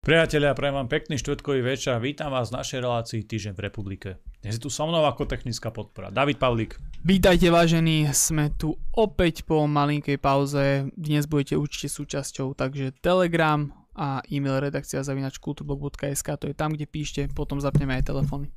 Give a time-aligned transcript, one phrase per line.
[0.00, 4.08] Priatelia, prajem vám pekný štvrtkový večer a vítam vás v našej relácii Týždeň v republike.
[4.40, 6.08] Dnes je tu so mnou ako technická podpora.
[6.08, 6.80] David Pavlík.
[7.04, 10.88] Vítajte vážení, sme tu opäť po malinkej pauze.
[10.96, 16.88] Dnes budete určite súčasťou, takže Telegram a e-mail redakcia zavinač kulturblog.sk, to je tam, kde
[16.88, 18.48] píšte, potom zapneme aj telefóny.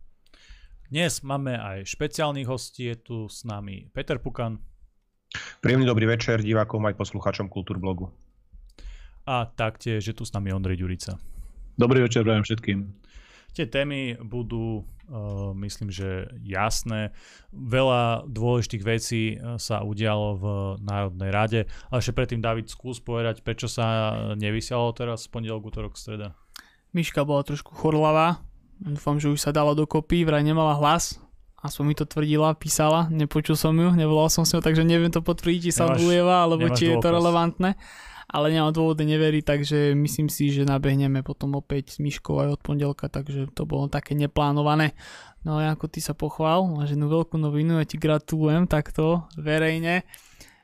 [0.88, 4.64] Dnes máme aj špeciálnych hostí, je tu s nami Peter Pukan.
[5.60, 8.07] Príjemný dobrý večer divákom aj poslucháčom Kultúrblogu.
[9.28, 11.32] A taktiež je tu s nami Ondrej Ďurica.
[11.74, 12.80] Dobrý večer prajem všetkým.
[13.54, 17.14] Tie témy budú, uh, myslím, že jasné.
[17.50, 20.46] Veľa dôležitých vecí uh, sa udialo v
[20.86, 25.97] Národnej rade, ale ešte predtým, David, skús povedať, prečo sa nevysialo teraz v pondelok, útorok,
[25.97, 26.38] streda.
[26.94, 28.42] Myška bola trošku chorlavá,
[28.78, 31.18] dúfam, že už sa dala dokopy, vraj nemala hlas,
[31.66, 35.25] aspoň mi to tvrdila, písala, nepočul som ju, nevolal som s ňou, takže neviem to
[35.25, 37.78] potvrdiť, či sa ulieva, alebo či je to relevantné
[38.30, 42.61] ale nemám dôvody neveriť, takže myslím si, že nabehneme potom opäť s Myškou aj od
[42.61, 44.95] pondelka, takže to bolo také neplánované.
[45.43, 50.07] No a ako ty sa pochvál, máš jednu veľkú novinu, ja ti gratulujem takto verejne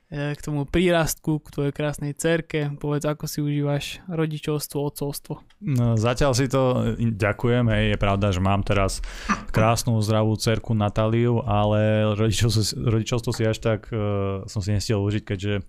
[0.10, 2.74] k tomu prírastku, k tvojej krásnej cerke.
[2.82, 5.46] Povedz, ako si užívaš rodičovstvo, otcovstvo.
[5.62, 9.06] No, zatiaľ si to ďakujem, hej, je pravda, že mám teraz
[9.54, 15.24] krásnu zdravú cerku Natáliu, ale rodičovstvo, rodičovstvo si až tak uh, som si nestiel užiť,
[15.30, 15.62] keďže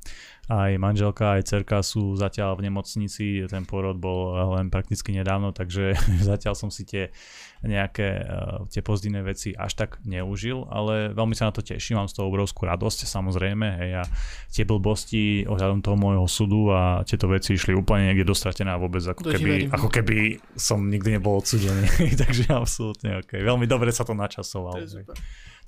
[0.50, 5.94] aj manželka, aj cerka sú zatiaľ v nemocnici, ten porod bol len prakticky nedávno, takže
[6.30, 7.14] zatiaľ som si tie
[7.60, 12.08] nejaké uh, tie pozitívne veci až tak neužil, ale veľmi sa na to teším, mám
[12.08, 14.04] z toho obrovskú radosť, samozrejme, hej, a
[14.48, 19.04] tie blbosti ohľadom toho môjho súdu a tieto veci išli úplne niekde dostratené a vôbec
[19.04, 21.84] ako keby, ako keby som nikdy nebol odsudený,
[22.24, 23.40] takže absolútne ok.
[23.44, 24.80] Veľmi dobre sa to načasovalo.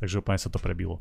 [0.01, 0.99] Takže úplne sa to prebilo.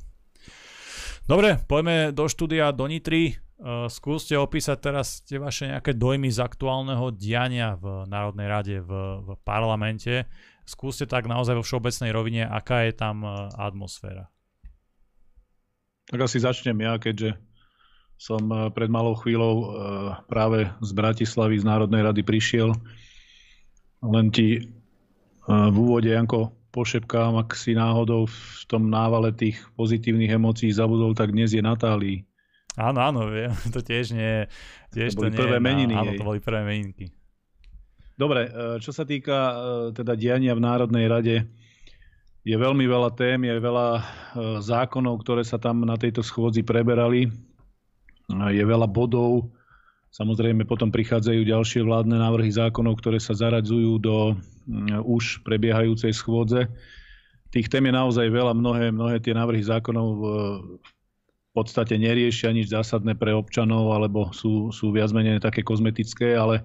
[1.29, 3.37] Dobre, poďme do štúdia do Nitry.
[3.61, 8.91] Uh, skúste opísať teraz tie vaše nejaké dojmy z aktuálneho diania v Národnej rade, v,
[9.21, 10.25] v parlamente.
[10.65, 14.29] Skúste tak naozaj vo všeobecnej rovine, aká je tam uh, atmosféra.
[16.11, 17.37] Tak asi začnem ja, keďže
[18.19, 19.67] som uh, pred malou chvíľou uh,
[20.29, 22.73] práve z Bratislavy z Národnej rady prišiel.
[24.01, 24.65] Len ti
[25.45, 31.35] v úvode, Janko, pošepkám, ak si náhodou v tom návale tých pozitívnych emócií zabudol, tak
[31.35, 32.23] dnes je Natálii.
[32.79, 34.47] Áno, áno, viem, to tiež nie
[34.95, 35.93] tiež to, boli to nie prvé meniny.
[35.95, 37.11] Áno, to boli prvé meninky.
[38.21, 39.53] Dobre, e, čo sa týka e,
[39.97, 41.35] teda diania v Národnej rade,
[42.45, 44.01] je veľmi veľa tém, je veľa e,
[44.61, 47.33] zákonov, ktoré sa tam na tejto schôdzi preberali.
[48.29, 49.49] Je veľa bodov,
[50.13, 54.37] samozrejme potom prichádzajú ďalšie vládne návrhy zákonov, ktoré sa zaradzujú do
[55.03, 56.69] už prebiehajúcej schôdze.
[57.51, 60.07] Tých tém je naozaj veľa, mnohé, mnohé tie návrhy zákonov
[60.71, 66.63] v podstate neriešia nič zásadné pre občanov alebo sú, sú viac menej také kozmetické, ale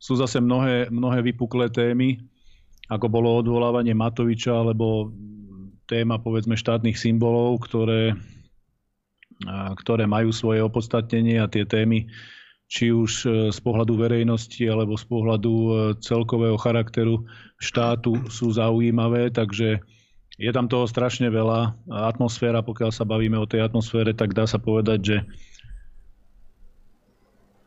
[0.00, 2.16] sú zase mnohé, mnohé vypuklé témy,
[2.88, 5.12] ako bolo odvolávanie Matoviča alebo
[5.84, 8.16] téma povedzme štátnych symbolov, ktoré,
[9.76, 12.08] ktoré majú svoje opodstatnenie a tie témy
[12.70, 17.26] či už e, z pohľadu verejnosti alebo z pohľadu e, celkového charakteru
[17.58, 19.82] štátu sú zaujímavé, takže
[20.38, 21.74] je tam toho strašne veľa.
[21.90, 25.16] Atmosféra, pokiaľ sa bavíme o tej atmosfére, tak dá sa povedať, že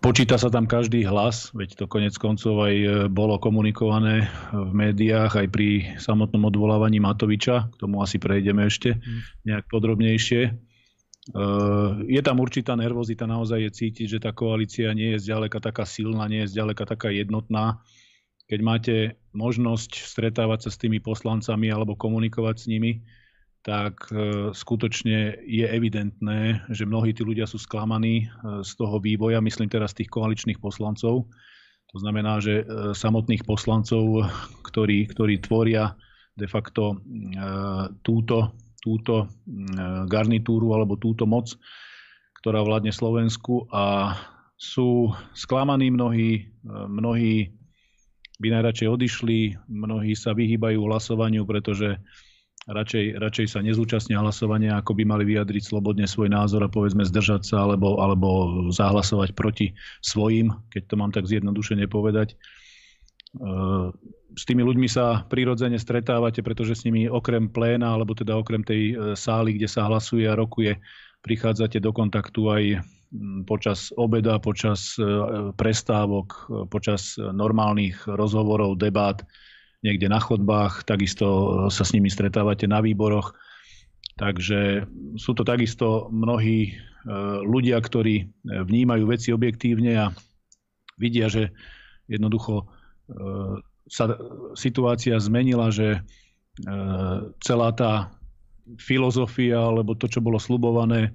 [0.04, 5.40] počíta sa tam každý hlas, veď to konec koncov aj e, bolo komunikované v médiách,
[5.40, 7.72] aj pri samotnom odvolávaní Matoviča.
[7.72, 9.48] K tomu asi prejdeme ešte mm.
[9.48, 10.42] nejak podrobnejšie.
[10.44, 10.52] E,
[12.12, 16.28] je tam určitá nervozita, naozaj je cítiť, že tá koalícia nie je zďaleka taká silná,
[16.28, 17.80] nie je zďaleka taká jednotná
[18.44, 18.96] keď máte
[19.32, 23.02] možnosť stretávať sa s tými poslancami alebo komunikovať s nimi,
[23.64, 29.40] tak e, skutočne je evidentné, že mnohí tí ľudia sú sklamaní e, z toho vývoja,
[29.40, 31.32] myslím teraz tých koaličných poslancov.
[31.96, 34.28] To znamená, že e, samotných poslancov,
[34.68, 35.96] ktorí, ktorí tvoria
[36.34, 36.98] de facto
[38.02, 39.30] túto, túto
[40.10, 41.54] garnitúru alebo túto moc,
[42.42, 44.18] ktorá vládne Slovensku a
[44.58, 47.54] sú sklamaní mnohí, mnohí
[48.42, 49.40] by najradšej odišli,
[49.70, 52.02] mnohí sa vyhýbajú hlasovaniu, pretože
[52.68, 57.44] radšej, radšej sa nezúčastnia hlasovania, ako by mali vyjadriť slobodne svoj názor a povedzme zdržať
[57.44, 58.28] sa alebo, alebo
[58.72, 62.34] zahlasovať proti svojim, keď to mám tak zjednodušene povedať.
[62.34, 62.36] E,
[64.34, 68.82] s tými ľuďmi sa prirodzene stretávate, pretože s nimi okrem pléna, alebo teda okrem tej
[68.92, 70.80] e, sály, kde sa hlasuje a rokuje,
[71.24, 72.64] prichádzate do kontaktu aj
[73.46, 75.06] počas obeda, počas e,
[75.54, 79.22] prestávok, počas normálnych rozhovorov, debát,
[79.84, 83.36] niekde na chodbách, takisto sa s nimi stretávate na výboroch.
[84.16, 84.88] Takže
[85.20, 86.72] sú to takisto mnohí e,
[87.44, 90.06] ľudia, ktorí vnímajú veci objektívne a
[90.96, 91.52] vidia, že
[92.08, 92.70] jednoducho
[93.90, 94.16] sa
[94.56, 96.00] situácia zmenila, že
[97.42, 98.14] celá tá
[98.80, 101.12] filozofia alebo to, čo bolo slubované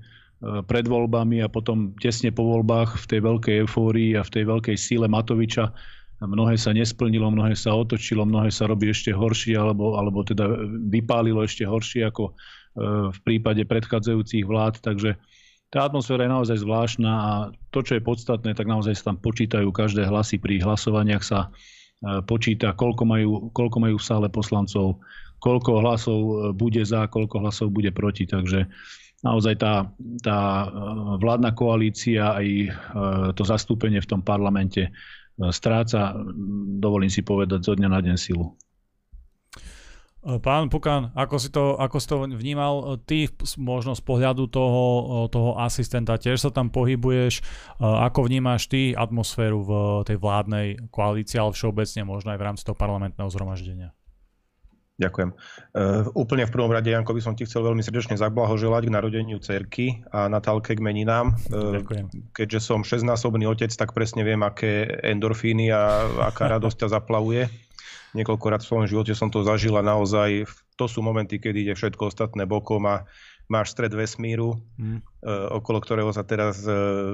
[0.67, 4.77] pred voľbami a potom tesne po voľbách v tej veľkej eufórii a v tej veľkej
[4.79, 5.75] síle Matoviča
[6.27, 10.51] mnohé sa nesplnilo, mnohé sa otočilo, mnohé sa robí ešte horšie, alebo, alebo teda
[10.91, 12.33] vypálilo ešte horšie ako e,
[13.15, 14.83] v prípade predchádzajúcich vlád.
[14.83, 15.15] Takže
[15.71, 17.33] tá atmosféra je naozaj zvláštna a
[17.71, 20.43] to, čo je podstatné, tak naozaj sa tam počítajú každé hlasy.
[20.43, 24.99] Pri hlasovaniach sa e, počíta, koľko majú, koľko majú v sále poslancov,
[25.39, 28.27] koľko hlasov e, bude za, koľko hlasov bude proti.
[28.27, 28.67] Takže
[29.23, 29.87] naozaj tá,
[30.23, 30.67] tá
[31.19, 32.47] vládna koalícia aj
[33.35, 34.95] to zastúpenie v tom parlamente
[35.55, 36.19] stráca,
[36.83, 38.59] dovolím si povedať, zo dňa na deň silu.
[40.19, 44.83] Pán Pukan, ako si to, ako si to vnímal ty možno z pohľadu toho,
[45.31, 46.19] toho asistenta?
[46.19, 47.41] Tiež sa tam pohybuješ.
[47.79, 49.71] Ako vnímáš ty atmosféru v
[50.05, 53.95] tej vládnej koalícii, ale všeobecne možno aj v rámci toho parlamentného zhromaždenia?
[54.99, 55.31] Ďakujem.
[55.31, 59.39] Uh, úplne v prvom rade, Janko, by som ti chcel veľmi srdečne zablahoželať k narodeniu
[59.39, 61.39] cerky a Natálke k meninám.
[61.55, 62.35] Uh, Ďakujem.
[62.35, 67.47] Keďže som šestnásobný otec, tak presne viem, aké endorfíny a aká radosť ťa zaplavuje.
[68.19, 72.11] Niekoľkokrát v svojom živote som to zažil a naozaj to sú momenty, kedy ide všetko
[72.11, 73.07] ostatné bokom a
[73.53, 75.25] máš stred vesmíru, hmm.
[75.61, 76.65] okolo ktorého sa teraz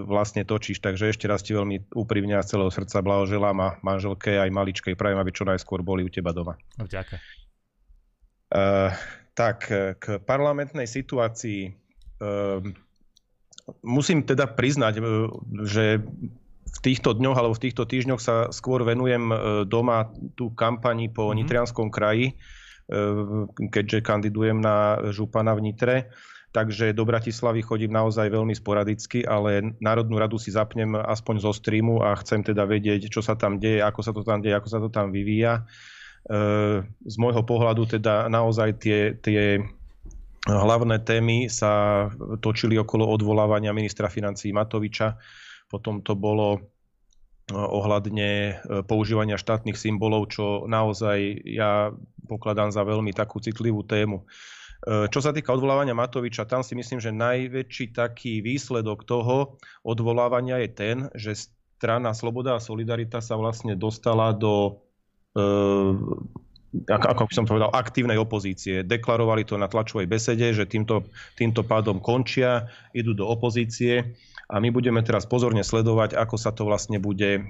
[0.06, 0.78] vlastne točíš.
[0.78, 4.94] Takže ešte raz ti veľmi úprimne a z celého srdca blahoželám a manželke aj maličkej
[4.94, 6.54] prajem, aby čo najskôr boli u teba doma.
[6.78, 7.43] Ďakujem.
[8.54, 8.94] Uh,
[9.34, 11.74] tak eh, k parlamentnej situácii
[12.22, 12.62] uh,
[13.82, 15.02] musím teda priznať,
[15.66, 15.98] že
[16.74, 19.30] v týchto dňoch alebo v týchto týždňoch sa skôr venujem
[19.66, 21.38] doma tú kampani po mm-hmm.
[21.38, 22.34] Nitrianskom kraji,
[23.70, 25.96] keďže kandidujem na župana v Nitre.
[26.54, 32.02] Takže do Bratislavy chodím naozaj veľmi sporadicky, ale Národnú radu si zapnem aspoň zo streamu
[32.02, 34.78] a chcem teda vedieť, čo sa tam deje, ako sa to tam deje, ako sa
[34.78, 35.66] to tam vyvíja.
[36.24, 36.38] E,
[36.88, 39.60] z môjho pohľadu teda naozaj tie, tie
[40.48, 42.08] hlavné témy sa
[42.40, 45.20] točili okolo odvolávania ministra financí Matoviča.
[45.68, 46.60] Potom to bolo e,
[47.52, 48.52] ohľadne e,
[48.88, 51.92] používania štátnych symbolov, čo naozaj ja
[52.24, 54.24] pokladám za veľmi takú citlivú tému.
[54.84, 60.68] Čo sa týka odvolávania Matoviča, tam si myslím, že najväčší taký výsledok toho odvolávania je
[60.68, 61.48] ten, že
[61.80, 64.83] strana Sloboda a Solidarita sa vlastne dostala do
[65.34, 66.30] Ehm,
[66.74, 68.82] ako, ako som povedal, aktívnej opozície.
[68.82, 71.06] Deklarovali to na tlačovej besede, že týmto,
[71.38, 74.18] týmto pádom končia, idú do opozície
[74.50, 77.42] a my budeme teraz pozorne sledovať, ako sa to vlastne bude e,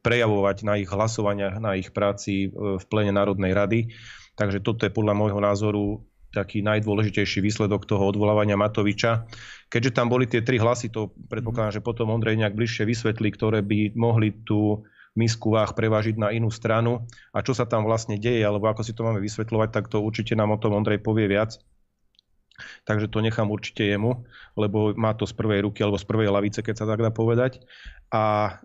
[0.00, 3.80] prejavovať na ich hlasovaniach, na ich práci e, v plene Národnej rady.
[4.34, 5.84] Takže toto je podľa môjho názoru
[6.34, 9.30] taký najdôležitejší výsledok toho odvolávania Matoviča.
[9.70, 13.62] Keďže tam boli tie tri hlasy, to predpokladám, že potom Ondrej nejak bližšie vysvetlí, ktoré
[13.62, 14.82] by mohli tú
[15.14, 18.92] misku váh prevážiť na inú stranu a čo sa tam vlastne deje, alebo ako si
[18.92, 21.58] to máme vysvetľovať, tak to určite nám o tom Ondrej povie viac.
[22.86, 24.22] Takže to nechám určite jemu,
[24.54, 27.58] lebo má to z prvej ruky alebo z prvej lavice, keď sa tak dá povedať.
[28.14, 28.56] A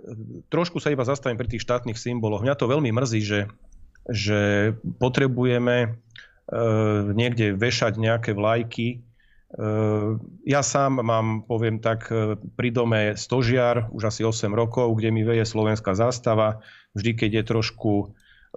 [0.54, 2.46] trošku sa iba zastavím pri tých štátnych symboloch.
[2.46, 3.42] Mňa to veľmi mrzí, že,
[4.06, 4.42] že
[5.02, 5.90] potrebujeme e,
[7.18, 9.09] niekde vešať nejaké vlajky,
[10.46, 15.26] ja sám mám, poviem tak, e, pri dome stožiar už asi 8 rokov, kde mi
[15.26, 16.62] veje slovenská zástava.
[16.94, 18.06] Vždy, keď je trošku e,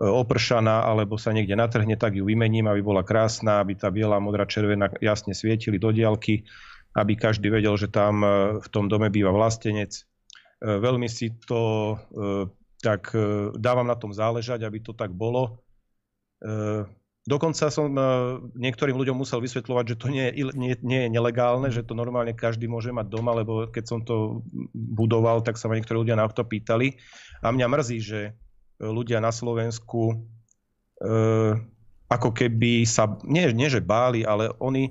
[0.05, 4.45] opršaná alebo sa niekde natrhne, tak ju vymením, aby bola krásna, aby tá biela, modrá,
[4.45, 6.45] červená jasne svietili do diálky,
[6.93, 8.21] aby každý vedel, že tam
[8.61, 10.05] v tom dome býva vlastenec.
[10.61, 11.97] Veľmi si to
[12.85, 13.17] tak
[13.57, 15.57] dávam na tom záležať, aby to tak bolo.
[17.23, 18.03] Dokonca som e,
[18.59, 22.35] niektorým ľuďom musel vysvetľovať, že to nie je, nie, nie je nelegálne, že to normálne
[22.35, 24.43] každý môže mať doma, lebo keď som to
[24.75, 26.99] budoval, tak sa ma niektorí ľudia na to pýtali.
[27.39, 28.21] A mňa mrzí, že
[28.83, 30.19] ľudia na Slovensku
[30.99, 31.15] e,
[32.11, 34.91] ako keby sa, nie, nie že báli, ale oni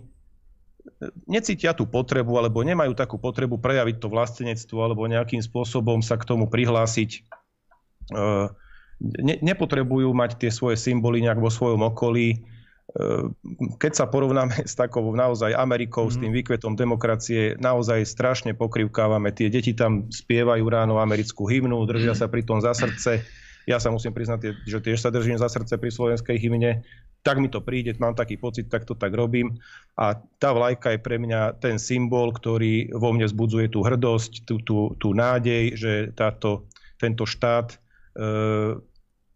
[1.28, 6.26] necítia tú potrebu alebo nemajú takú potrebu prejaviť to vlastenectvo alebo nejakým spôsobom sa k
[6.26, 7.12] tomu prihlásiť.
[7.12, 7.22] E,
[9.02, 12.38] ne, nepotrebujú mať tie svoje symboly nejak vo svojom okolí.
[12.38, 12.38] E,
[13.82, 16.14] keď sa porovnáme s takou naozaj Amerikou, mm.
[16.14, 16.38] s tým mhm.
[16.38, 19.34] výkvetom demokracie, naozaj strašne pokrivkávame.
[19.34, 23.26] Tie deti tam spievajú ráno americkú hymnu, držia sa pri tom za srdce.
[23.70, 26.82] Ja sa musím priznať, že tiež sa držím za srdce pri slovenskej hymne.
[27.22, 29.62] Tak mi to príde, mám taký pocit, tak to tak robím.
[29.94, 34.58] A tá vlajka je pre mňa ten symbol, ktorý vo mne zbudzuje tú hrdosť, tú,
[34.66, 36.66] tú, tú nádej, že táto,
[36.98, 37.78] tento štát e,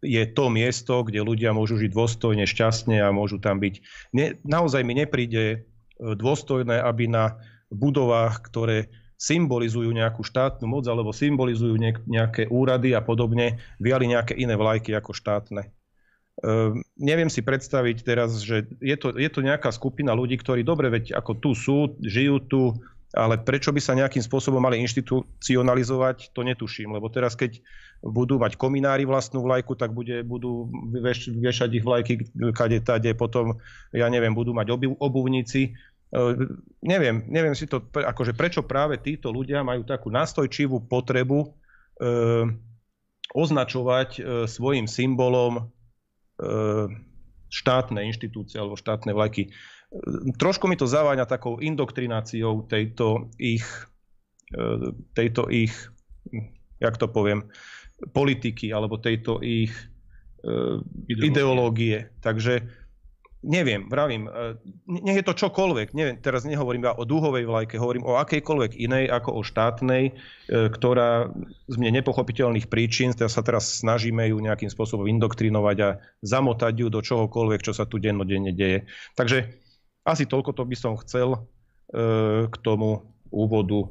[0.04, 3.74] je to miesto, kde ľudia môžu žiť dôstojne, šťastne a môžu tam byť.
[4.12, 5.58] Ne, naozaj mi nepríde e,
[5.98, 7.40] dôstojné, aby na
[7.72, 14.54] budovách, ktoré symbolizujú nejakú štátnu moc alebo symbolizujú nejaké úrady a podobne, viali nejaké iné
[14.54, 15.72] vlajky ako štátne.
[16.36, 20.92] Uh, neviem si predstaviť teraz, že je to, je to nejaká skupina ľudí, ktorí dobre
[20.92, 22.62] veď ako tu sú, žijú tu,
[23.14, 27.62] ale prečo by sa nejakým spôsobom mali inštitucionalizovať, to netuším, lebo teraz keď
[28.02, 32.14] budú mať kominári vlastnú vlajku, tak bude, budú veš, vešať ich vlajky
[32.52, 33.56] kade tade, potom,
[33.94, 35.78] ja neviem, budú mať obu, obuvníci.
[36.10, 42.46] Uh, neviem, neviem si to, akože prečo práve títo ľudia majú takú nastojčivú potrebu uh,
[43.34, 45.70] označovať uh, svojim symbolom
[47.48, 49.48] štátne inštitúcie alebo štátne vlajky
[50.38, 53.64] trošku mi to zaváňa takou indoktrináciou tejto ich,
[54.52, 55.72] e, tejto ich,
[56.82, 57.46] jak to poviem,
[58.12, 59.72] politiky alebo tejto ich
[60.42, 61.30] e, ideológie.
[61.30, 61.96] ideológie.
[62.20, 62.54] Takže
[63.46, 64.58] neviem, vravím, e,
[64.90, 69.06] nech je to čokoľvek, neviem, teraz nehovorím iba o dúhovej vlajke, hovorím o akejkoľvek inej
[69.06, 70.18] ako o štátnej,
[70.50, 71.30] ktorá
[71.70, 75.88] z mne nepochopiteľných príčin sa teraz snažíme ju nejakým spôsobom indoktrinovať a
[76.26, 78.90] zamotať ju do čohokoľvek, čo sa tu dennodenne deje.
[79.14, 79.65] Takže
[80.06, 81.40] asi toľko to by som chcel e,
[82.46, 83.02] k tomu
[83.34, 83.90] úvodu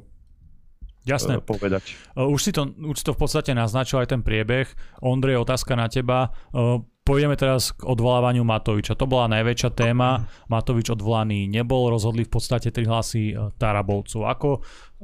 [1.06, 1.38] Jasné.
[1.38, 1.94] E, povedať.
[2.16, 4.66] E, už si, to, už si to v podstate naznačil aj ten priebeh.
[5.04, 6.34] Ondrej, otázka na teba.
[7.06, 8.98] Pôjdeme teraz k odvolávaniu Matoviča.
[8.98, 10.26] To bola najväčšia téma.
[10.50, 14.26] Matovič odvolaný nebol, rozhodli v podstate tri hlasy Tarabovcov.
[14.26, 14.50] Ako,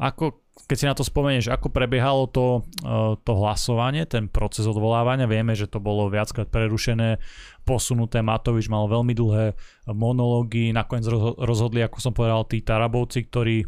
[0.02, 5.25] ako keď si na to spomenieš, ako prebiehalo to, e, to hlasovanie, ten proces odvolávania,
[5.25, 7.16] vieme, že to bolo viackrát prerušené,
[7.64, 9.56] posunuté, Matovič mal veľmi dlhé
[9.97, 11.09] monológy, nakoniec
[11.40, 13.64] rozhodli, ako som povedal, tí Tarabovci, ktorí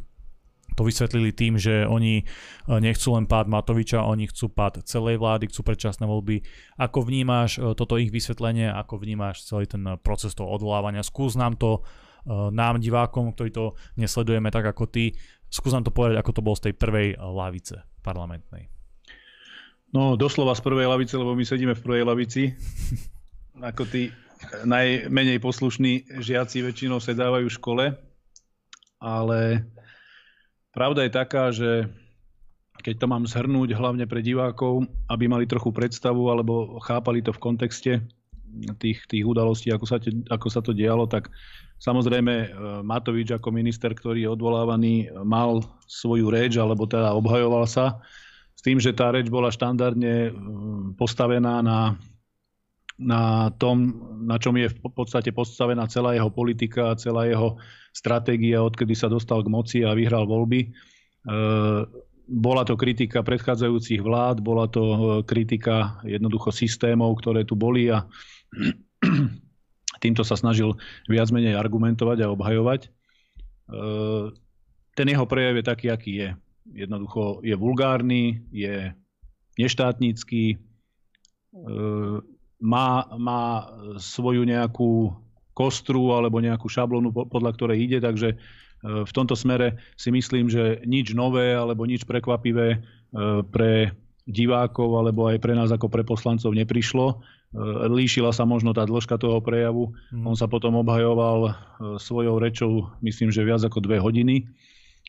[0.74, 2.24] to vysvetlili tým, že oni e,
[2.68, 6.42] nechcú len pád Matoviča, oni chcú pád celej vlády, chcú predčasné voľby.
[6.76, 11.06] Ako vnímáš e, toto ich vysvetlenie, ako vnímáš celý ten proces toho odvolávania?
[11.06, 11.80] Skús nám to
[12.28, 15.12] nám, divákom, ktorí to nesledujeme tak ako ty,
[15.54, 18.66] Skús nám to povedať, ako to bolo z tej prvej lavice parlamentnej.
[19.94, 22.50] No, doslova z prvej lavice, lebo my sedíme v prvej lavici.
[23.70, 24.10] ako tí
[24.66, 27.84] najmenej poslušní žiaci väčšinou sedávajú v škole.
[28.98, 29.62] Ale
[30.74, 31.86] pravda je taká, že
[32.82, 37.42] keď to mám zhrnúť hlavne pre divákov, aby mali trochu predstavu alebo chápali to v
[37.42, 37.92] kontexte
[38.82, 41.30] tých, tých udalostí, ako sa, te, ako sa to dialo, tak
[41.78, 42.46] Samozrejme, e,
[42.86, 44.94] Matovič ako minister, ktorý je odvolávaný,
[45.26, 48.00] mal svoju reč, alebo teda obhajoval sa
[48.54, 50.30] s tým, že tá reč bola štandardne e,
[50.96, 51.98] postavená na,
[52.96, 53.90] na tom,
[54.24, 57.58] na čom je v podstate postavená celá jeho politika, celá jeho
[57.90, 60.60] stratégia, odkedy sa dostal k moci a vyhral voľby.
[60.64, 60.68] E,
[62.24, 68.08] bola to kritika predchádzajúcich vlád, bola to kritika jednoducho systémov, ktoré tu boli a
[70.04, 70.76] týmto sa snažil
[71.08, 72.80] viac menej argumentovať a obhajovať.
[72.84, 72.88] E,
[74.92, 76.30] ten jeho prejav je taký, aký je.
[76.84, 78.92] Jednoducho je vulgárny, je
[79.56, 80.56] neštátnický, e,
[82.60, 83.42] má, má
[83.96, 85.16] svoju nejakú
[85.56, 88.36] kostru alebo nejakú šablonu, podľa ktorej ide, takže e,
[88.84, 92.84] v tomto smere si myslím, že nič nové alebo nič prekvapivé
[93.54, 93.94] pre
[94.26, 97.22] divákov alebo aj pre nás ako pre poslancov neprišlo.
[97.54, 99.94] E, líšila sa možno tá dĺžka toho prejavu.
[100.10, 100.34] Mm.
[100.34, 101.52] On sa potom obhajoval e,
[102.02, 104.50] svojou rečou, myslím, že viac ako dve hodiny,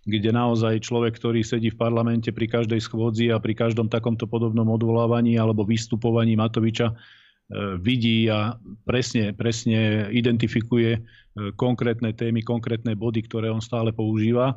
[0.06, 4.70] kde naozaj človek, ktorý sedí v parlamente pri každej schôdzi a pri každom takomto podobnom
[4.70, 6.96] odvolávaní alebo vystupovaní Matoviča, e,
[7.82, 8.54] vidí a
[8.86, 11.02] presne, presne identifikuje
[11.60, 14.56] konkrétne témy, konkrétne body, ktoré on stále používa.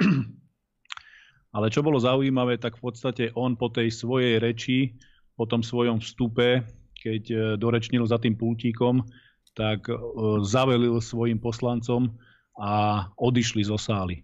[1.54, 4.98] Ale čo bolo zaujímavé, tak v podstate on po tej svojej reči,
[5.38, 6.66] po tom svojom vstupe
[7.00, 9.02] keď e, dorečnil za tým pultíkom,
[9.56, 9.96] tak e,
[10.44, 12.12] zavelil svojim poslancom
[12.60, 14.20] a odišli zo sály.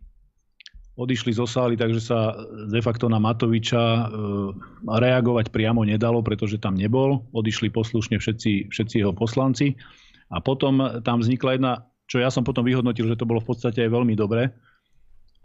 [0.96, 2.32] Odišli zo sály, takže sa
[2.72, 4.04] de facto na Matoviča e,
[4.84, 7.24] reagovať priamo nedalo, pretože tam nebol.
[7.32, 9.76] Odišli poslušne všetci, všetci jeho poslanci.
[10.28, 11.72] A potom tam vznikla jedna,
[12.06, 14.50] čo ja som potom vyhodnotil, že to bolo v podstate aj veľmi dobré,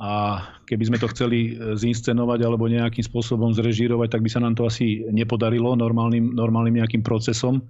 [0.01, 4.57] a keby sme to chceli e, zinscenovať alebo nejakým spôsobom zrežírovať, tak by sa nám
[4.57, 7.69] to asi nepodarilo normálnym, normálnym nejakým procesom.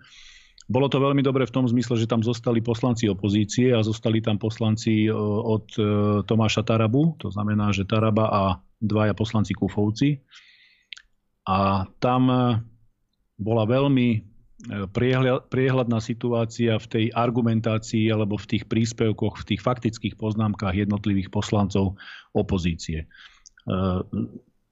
[0.71, 4.39] Bolo to veľmi dobre v tom zmysle, že tam zostali poslanci opozície a zostali tam
[4.39, 5.83] poslanci e, od e,
[6.23, 8.43] Tomáša Tarabu, to znamená, že Taraba a
[8.79, 10.23] dvaja poslanci Kufovci.
[11.51, 12.29] A tam
[13.35, 14.30] bola veľmi
[15.49, 21.97] priehľadná situácia v tej argumentácii alebo v tých príspevkoch, v tých faktických poznámkach jednotlivých poslancov
[22.37, 23.05] opozície.
[23.05, 23.07] E,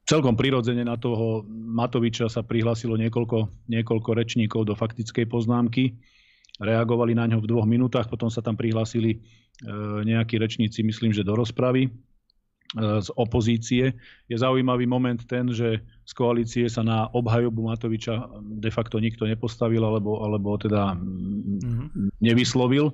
[0.05, 5.97] celkom prirodzene na toho Matoviča sa prihlásilo niekoľko, niekoľko rečníkov do faktickej poznámky.
[6.61, 9.17] Reagovali na ňo v dvoch minútach, potom sa tam prihlásili e,
[10.05, 11.89] nejakí rečníci, myslím, že do rozpravy.
[12.77, 13.97] Z opozície.
[14.29, 18.29] Je zaujímavý moment ten, že z koalície sa na obhajobu Matoviča
[18.61, 22.13] de facto nikto nepostavil alebo, alebo teda mm-hmm.
[22.21, 22.93] nevyslovil.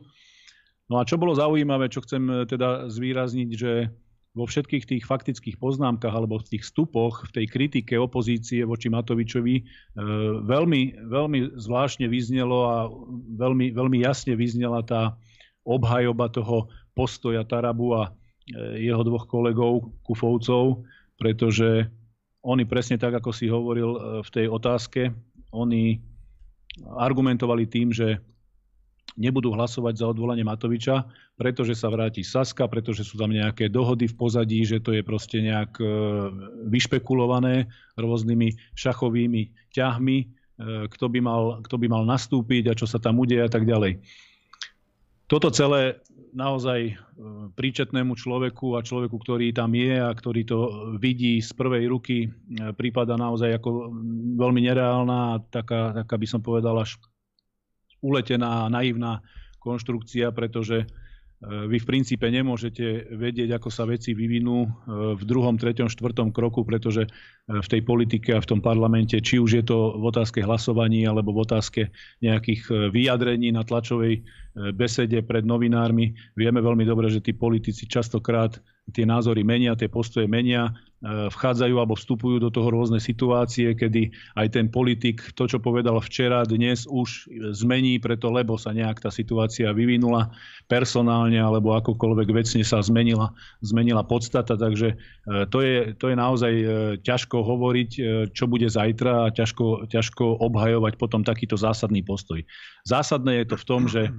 [0.88, 3.92] No a čo bolo zaujímavé, čo chcem teda zvýrazniť, že
[4.36, 9.56] vo všetkých tých faktických poznámkach alebo v tých vstupoch, v tej kritike opozície voči Matovičovi
[9.56, 9.64] e,
[10.44, 12.78] veľmi, veľmi zvláštne vyznelo a
[13.40, 15.16] veľmi, veľmi jasne vyznela tá
[15.64, 20.86] obhajoba toho postoja Tarabu a e, jeho dvoch kolegov, Kufovcov,
[21.18, 21.90] pretože
[22.46, 25.10] oni presne tak, ako si hovoril e, v tej otázke,
[25.50, 25.98] oni
[26.86, 28.22] argumentovali tým, že
[29.16, 31.08] nebudú hlasovať za odvolanie Matoviča,
[31.40, 35.42] pretože sa vráti Saska, pretože sú tam nejaké dohody v pozadí, že to je proste
[35.42, 35.86] nejak e,
[36.70, 40.18] vyšpekulované rôznymi šachovými ťahmi,
[40.88, 44.00] kto by, mal, kto by mal nastúpiť a čo sa tam udeje a tak ďalej.
[45.26, 46.06] Toto celé
[46.36, 46.94] naozaj e,
[47.58, 50.60] príčetnému človeku a človeku, ktorý tam je a ktorý to
[51.02, 52.30] vidí z prvej ruky,
[52.78, 53.90] prípada naozaj ako
[54.38, 57.00] veľmi nereálna taká, taká by som povedal až
[58.06, 59.26] uletená a naivná
[59.58, 60.88] konštrukcia, pretože e,
[61.44, 64.70] vy v princípe nemôžete vedieť, ako sa veci vyvinú e,
[65.20, 67.10] v druhom, treťom, štvrtom kroku, pretože e,
[67.60, 71.36] v tej politike a v tom parlamente, či už je to v otázke hlasovaní alebo
[71.36, 71.82] v otázke
[72.24, 74.24] nejakých vyjadrení na tlačovej
[74.72, 78.56] besede pred novinármi, vieme veľmi dobre, že tí politici častokrát
[78.96, 80.72] tie názory menia, tie postoje menia,
[81.04, 84.10] vchádzajú alebo vstupujú do toho rôzne situácie, kedy
[84.40, 89.12] aj ten politik to, čo povedal včera, dnes už zmení preto, lebo sa nejak tá
[89.12, 90.32] situácia vyvinula
[90.66, 94.58] personálne alebo akokoľvek vecne sa zmenila, zmenila podstata.
[94.58, 96.66] Takže e, to je, to je naozaj e,
[97.04, 97.92] ťažko hovoriť,
[98.32, 102.42] čo bude zajtra a ťažko, ťažko obhajovať potom takýto zásadný postoj.
[102.88, 104.10] Zásadné je to v tom, že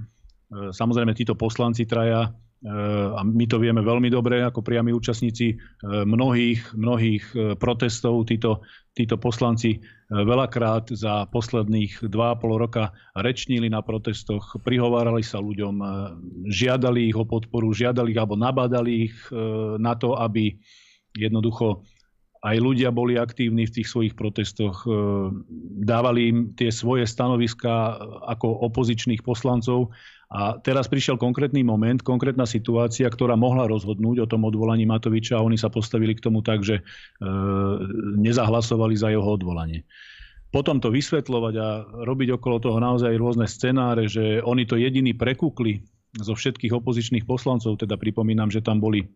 [0.47, 2.31] samozrejme títo poslanci traja
[2.65, 8.25] a my to vieme veľmi dobre ako priami účastníci e, mnohých, mnohých e, protestov.
[8.25, 8.65] Títo,
[8.97, 12.17] títo poslanci e, veľakrát za posledných 2,5
[12.57, 15.75] roka rečnili na protestoch, prihovárali sa ľuďom,
[16.49, 19.15] žiadali ich o podporu, žiadali ich alebo nabádali ich
[19.77, 20.57] na to, aby
[21.13, 21.85] jednoducho
[22.41, 24.85] aj ľudia boli aktívni v tých svojich protestoch,
[25.81, 27.97] dávali im tie svoje stanoviská
[28.29, 29.89] ako opozičných poslancov
[30.27, 35.45] a teraz prišiel konkrétny moment, konkrétna situácia, ktorá mohla rozhodnúť o tom odvolaní Matoviča a
[35.45, 36.83] oni sa postavili k tomu tak, že e,
[38.19, 39.87] nezahlasovali za jeho odvolanie.
[40.51, 41.67] Potom to vysvetľovať a
[42.03, 45.87] robiť okolo toho naozaj rôzne scenáre, že oni to jediní prekúkli
[46.19, 49.07] zo všetkých opozičných poslancov, teda pripomínam, že tam boli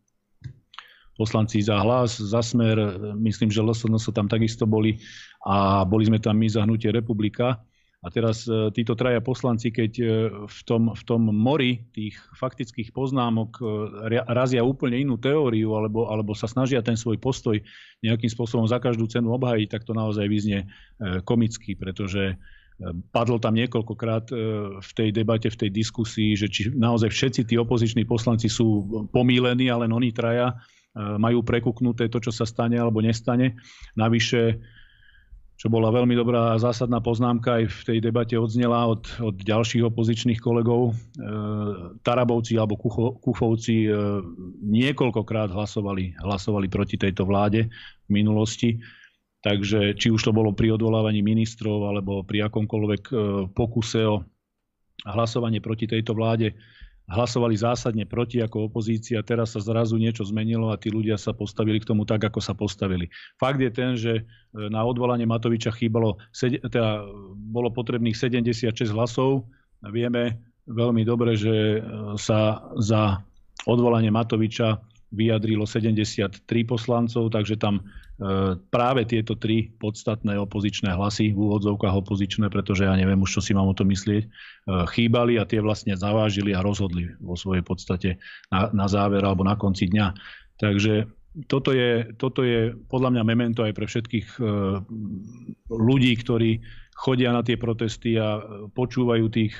[1.19, 2.79] poslanci za hlas, za smer,
[3.19, 4.95] myslím, že LSNS tam takisto boli
[5.43, 7.59] a boli sme tam my za hnutie republika
[8.01, 10.05] a teraz e, títo traja poslanci, keď e,
[10.49, 13.63] v tom, v tom mori tých faktických poznámok e,
[14.25, 17.61] razia úplne inú teóriu alebo, alebo sa snažia ten svoj postoj
[18.01, 20.65] nejakým spôsobom za každú cenu obhajiť, tak to naozaj vyznie
[21.29, 22.41] komicky, pretože
[23.13, 24.33] padlo tam niekoľkokrát
[24.81, 28.81] v tej debate, v tej diskusii, že či naozaj všetci tí opoziční poslanci sú
[29.13, 30.57] pomílení, ale oni traja
[30.97, 33.61] majú prekuknuté to, čo sa stane alebo nestane.
[33.93, 34.57] Navyše
[35.61, 40.41] čo bola veľmi dobrá zásadná poznámka aj v tej debate odznela od, od ďalších opozičných
[40.41, 40.89] kolegov.
[40.89, 40.93] E,
[42.01, 43.93] Tarabovci alebo Kucho, Kuchovci e,
[44.57, 48.81] niekoľkokrát hlasovali, hlasovali proti tejto vláde v minulosti.
[49.45, 53.13] Takže či už to bolo pri odvolávaní ministrov alebo pri akomkoľvek e,
[53.53, 54.25] pokuse o
[55.05, 56.57] hlasovanie proti tejto vláde,
[57.11, 61.83] hlasovali zásadne proti ako opozícia, teraz sa zrazu niečo zmenilo a tí ľudia sa postavili
[61.83, 63.11] k tomu tak, ako sa postavili.
[63.35, 64.23] Fakt je ten, že e,
[64.71, 67.03] na odvolanie Matoviča chýbalo, teda
[67.35, 69.45] bolo potrebných 76 hlasov.
[69.83, 70.39] Vieme
[70.71, 71.79] veľmi dobre, že e,
[72.15, 73.19] sa za
[73.67, 74.79] odvolanie Matoviča
[75.11, 77.83] vyjadrilo 73 poslancov, takže tam e,
[78.71, 83.51] práve tieto tri podstatné opozičné hlasy, v úvodzovkách opozičné, pretože ja neviem už, čo si
[83.51, 84.29] mám o tom myslieť, e,
[84.95, 88.09] chýbali a tie vlastne zavážili a rozhodli vo svojej podstate
[88.47, 90.15] na, na záver alebo na konci dňa.
[90.55, 91.11] Takže
[91.47, 94.41] toto je, toto je podľa mňa memento aj pre všetkých e,
[95.67, 96.63] ľudí, ktorí
[96.95, 98.39] chodia na tie protesty a
[98.77, 99.57] počúvajú tých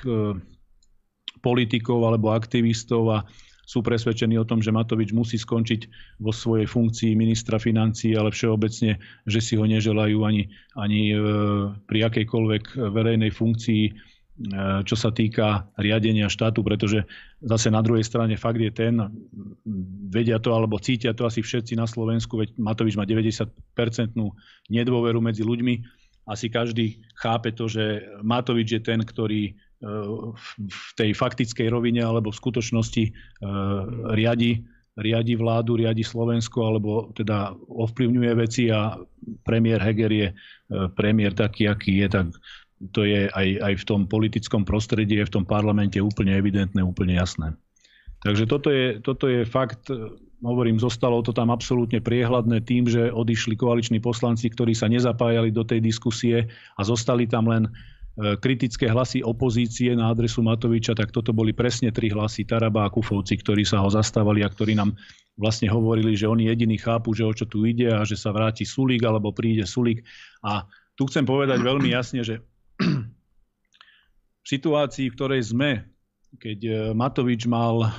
[1.42, 3.20] politikov alebo aktivistov a
[3.72, 5.88] sú presvedčení o tom, že Matovič musí skončiť
[6.20, 11.18] vo svojej funkcii ministra financí, ale všeobecne, že si ho neželajú ani, ani e,
[11.88, 13.92] pri akejkoľvek verejnej funkcii, e,
[14.84, 17.08] čo sa týka riadenia štátu, pretože
[17.40, 19.00] zase na druhej strane fakt je ten,
[20.12, 24.36] vedia to alebo cítia to asi všetci na Slovensku, veď Matovič má 90-percentnú
[24.68, 31.68] nedôveru medzi ľuďmi, asi každý chápe to, že Matovič je ten, ktorý v tej faktickej
[31.74, 33.12] rovine alebo v skutočnosti e,
[34.14, 34.62] riadi
[35.00, 39.00] riadi vládu, riadi Slovensko, alebo teda ovplyvňuje veci a
[39.48, 40.28] premiér Heger je
[41.00, 42.28] premiér taký, aký je, tak
[42.92, 47.56] to je aj, aj v tom politickom prostredí, v tom parlamente úplne evidentné, úplne jasné.
[48.22, 49.90] Takže toto je, toto je fakt,
[50.44, 55.64] hovorím, zostalo to tam absolútne priehľadné tým, že odišli koaliční poslanci, ktorí sa nezapájali do
[55.66, 61.32] tej diskusie a zostali tam len E, kritické hlasy opozície na adresu Matoviča, tak toto
[61.32, 65.00] boli presne tri hlasy Taraba a Kufovci, ktorí sa ho zastávali a ktorí nám
[65.40, 68.68] vlastne hovorili, že oni jediní chápu, že o čo tu ide a že sa vráti
[68.68, 70.04] Sulík alebo príde Sulík.
[70.44, 70.68] A
[71.00, 72.44] tu chcem povedať veľmi jasne, že
[74.44, 75.88] v situácii, v ktorej sme,
[76.36, 77.90] keď e, Matovič mal e,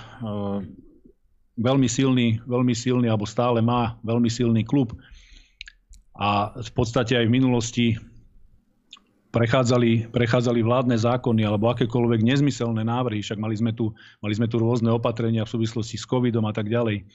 [1.56, 4.92] veľmi silný, veľmi silný, alebo stále má veľmi silný klub
[6.12, 7.86] a v podstate aj v minulosti
[9.32, 13.90] prechádzali, prechádzali vládne zákony alebo akékoľvek nezmyselné návrhy, však mali sme, tu,
[14.20, 17.08] mali sme tu rôzne opatrenia v súvislosti s covidom a tak ďalej.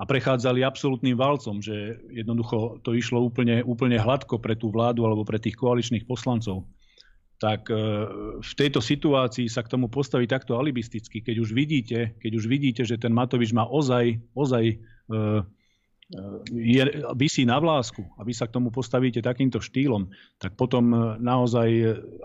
[0.00, 5.28] A prechádzali absolútnym valcom, že jednoducho to išlo úplne, úplne hladko pre tú vládu alebo
[5.28, 6.64] pre tých koaličných poslancov.
[7.36, 7.76] Tak e,
[8.40, 12.82] v tejto situácii sa k tomu postaví takto alibisticky, keď už vidíte, keď už vidíte,
[12.88, 14.76] že ten Matovič má ozaj, ozaj e,
[16.50, 16.82] je,
[17.14, 20.10] vysí na vlásku a vy sa k tomu postavíte takýmto štýlom,
[20.42, 21.68] tak potom e, naozaj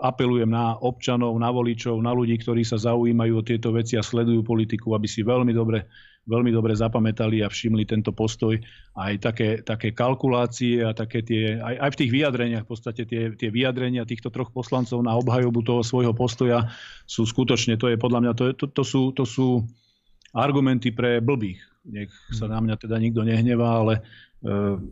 [0.02, 4.42] apelujem na občanov, na voličov, na ľudí, ktorí sa zaujímajú o tieto veci a sledujú
[4.42, 5.86] politiku, aby si veľmi dobre,
[6.26, 8.58] veľmi dobre zapamätali a všimli tento postoj.
[8.98, 13.38] Aj také, také kalkulácie a také tie, aj, aj v tých vyjadreniach, v podstate tie,
[13.38, 16.66] tie vyjadrenia týchto troch poslancov na obhajobu toho svojho postoja
[17.06, 19.62] sú skutočne, to je podľa mňa, to, je, to, to, sú, to sú
[20.36, 24.02] argumenty pre blbých nech sa na mňa teda nikto nehnevá, ale e,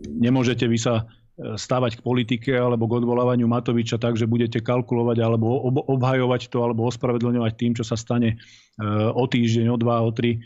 [0.06, 1.04] nemôžete vy sa e,
[1.58, 6.86] stávať k politike alebo k odvolávaniu Matoviča tak, že budete kalkulovať alebo obhajovať to alebo
[6.86, 8.36] ospravedlňovať tým, čo sa stane e,
[9.10, 10.38] o týždeň, o dva, o tri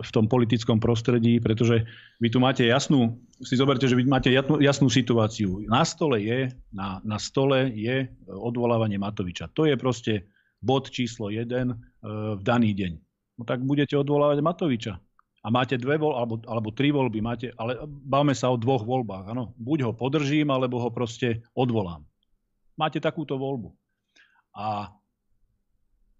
[0.00, 1.84] v tom politickom prostredí, pretože
[2.18, 5.68] vy tu máte jasnú, si zoberte, že vy máte jasnú, jasnú situáciu.
[5.68, 9.52] Na stole je, na, na stole je odvolávanie Matoviča.
[9.52, 10.32] To je proste
[10.64, 13.03] bod číslo jeden v daný deň.
[13.34, 14.94] No tak budete odvolávať Matoviča
[15.44, 19.28] a máte dve voľby, alebo, alebo tri voľby, máte, ale bavme sa o dvoch voľbách.
[19.28, 19.52] Ano.
[19.60, 22.00] Buď ho podržím, alebo ho proste odvolám.
[22.80, 23.68] Máte takúto voľbu.
[24.56, 24.88] A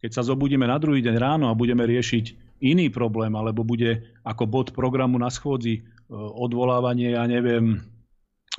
[0.05, 4.45] keď sa zobudíme na druhý deň ráno a budeme riešiť iný problém, alebo bude ako
[4.45, 7.81] bod programu na schôdzi e, odvolávanie, ja neviem,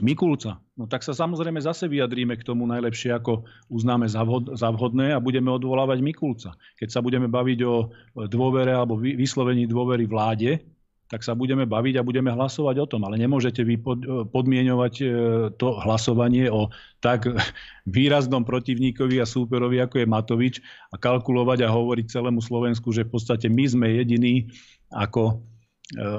[0.04, 5.24] Mikulca, no tak sa samozrejme zase vyjadríme k tomu najlepšie, ako uznáme za vhodné a
[5.24, 6.52] budeme odvolávať Mikulca.
[6.76, 7.96] Keď sa budeme baviť o
[8.28, 10.60] dôvere alebo vyslovení dôvery vláde,
[11.08, 13.08] tak sa budeme baviť a budeme hlasovať o tom.
[13.08, 13.78] Ale nemôžete vy
[14.34, 15.06] podmienovať e,
[15.54, 17.30] to hlasovanie o tak
[17.86, 20.56] výraznom protivníkovi a súperovi, ako je Matovič
[20.92, 24.50] a kalkulovať a hovoriť celému Slovensku, že v podstate my sme jediní
[24.90, 25.55] ako E,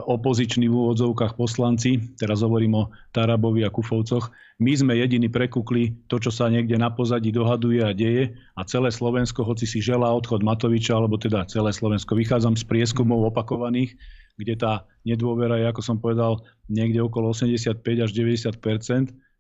[0.06, 4.30] opoziční v úvodzovkách poslanci, teraz hovorím o Tarabovi a Kufovcoch,
[4.62, 8.94] my sme jediní prekukli to, čo sa niekde na pozadí dohaduje a deje a celé
[8.94, 13.98] Slovensko, hoci si želá odchod Matoviča, alebo teda celé Slovensko, vychádzam z prieskumov opakovaných,
[14.38, 18.62] kde tá nedôvera je, ako som povedal, niekde okolo 85 až 90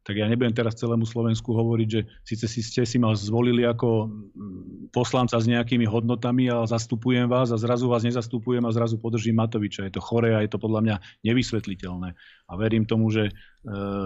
[0.06, 4.06] tak ja nebudem teraz celému Slovensku hovoriť, že síce si ste si ma zvolili ako
[4.06, 9.42] mm, poslanca s nejakými hodnotami a zastupujem vás a zrazu vás nezastupujem a zrazu podržím
[9.42, 9.90] Matoviča.
[9.90, 12.14] Je to chore a je to podľa mňa nevysvetliteľné.
[12.46, 13.32] A verím tomu, že e,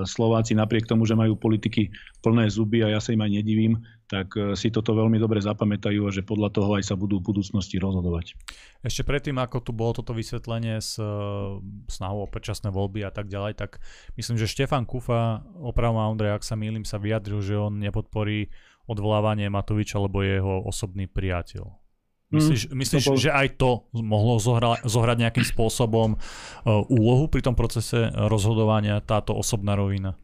[0.09, 1.93] Slováci napriek tomu, že majú politiky
[2.25, 3.77] plné zuby a ja sa im aj nedivím,
[4.11, 7.31] tak e, si toto veľmi dobre zapamätajú a že podľa toho aj sa budú v
[7.31, 8.35] budúcnosti rozhodovať.
[8.83, 11.07] Ešte predtým, ako tu bolo toto vysvetlenie s e,
[11.87, 13.79] snahou o predčasné voľby a tak ďalej, tak
[14.19, 18.51] myslím, že Štefan Kufa, opravom Ondrej, ak sa mýlim, sa vyjadril, že on nepodporí
[18.91, 21.71] odvolávanie Matoviča, lebo je jeho osobný priateľ.
[22.31, 23.19] Myslíš, mm, myslíš bol...
[23.19, 29.35] že aj to mohlo zohra, zohrať nejakým spôsobom uh, úlohu pri tom procese rozhodovania, táto
[29.35, 30.15] osobná rovina?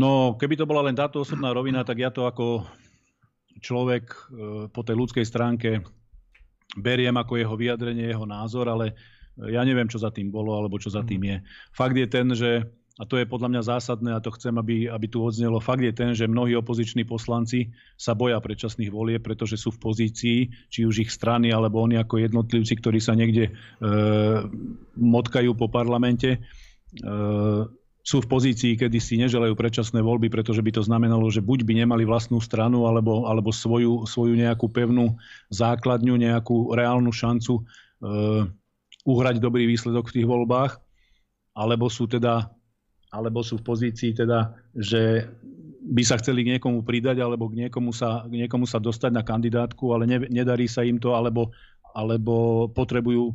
[0.00, 2.64] No, keby to bola len táto osobná rovina, tak ja to ako
[3.60, 4.16] človek e,
[4.72, 5.84] po tej ľudskej stránke
[6.80, 8.96] beriem ako jeho vyjadrenie, jeho názor, ale
[9.36, 11.36] ja neviem, čo za tým bolo, alebo čo za tým je.
[11.76, 12.64] Fakt je ten, že,
[12.96, 15.92] a to je podľa mňa zásadné, a to chcem, aby, aby tu odznelo, fakt je
[15.92, 17.68] ten, že mnohí opoziční poslanci
[18.00, 20.38] sa boja predčasných volie, pretože sú v pozícii,
[20.72, 23.52] či už ich strany, alebo oni ako jednotlivci, ktorí sa niekde e,
[24.96, 26.40] motkajú po parlamente, e,
[28.10, 31.86] sú v pozícii, kedy si neželajú predčasné voľby, pretože by to znamenalo, že buď by
[31.86, 35.14] nemali vlastnú stranu alebo, alebo svoju, svoju nejakú pevnú
[35.54, 37.62] základňu, nejakú reálnu šancu e,
[39.06, 40.82] uhrať dobrý výsledok v tých voľbách,
[41.54, 42.50] alebo sú teda
[43.14, 45.26] alebo sú v pozícii teda, že
[45.82, 49.26] by sa chceli k niekomu pridať alebo k niekomu sa, k niekomu sa dostať na
[49.26, 51.50] kandidátku, ale ne, nedarí sa im to, alebo,
[51.90, 53.34] alebo potrebujú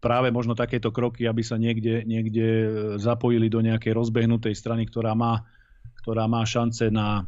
[0.00, 2.46] práve možno takéto kroky, aby sa niekde, niekde
[2.96, 5.46] zapojili do nejakej rozbehnutej strany, ktorá má,
[6.04, 7.24] ktorá má šance na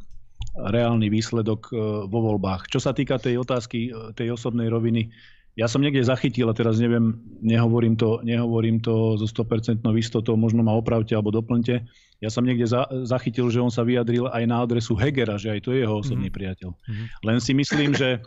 [0.54, 1.72] reálny výsledok
[2.06, 2.70] vo voľbách.
[2.70, 5.10] Čo sa týka tej otázky, tej osobnej roviny,
[5.58, 10.62] ja som niekde zachytil, a teraz neviem, nehovorím to, nehovorím to so 100% istotou, možno
[10.62, 11.82] ma opravte alebo doplňte.
[12.22, 15.66] Ja som niekde za, zachytil, že on sa vyjadril aj na adresu Hegera, že aj
[15.66, 16.38] to je jeho osobný mm-hmm.
[16.38, 16.70] priateľ.
[16.70, 17.06] Mm-hmm.
[17.26, 18.22] Len si myslím, že,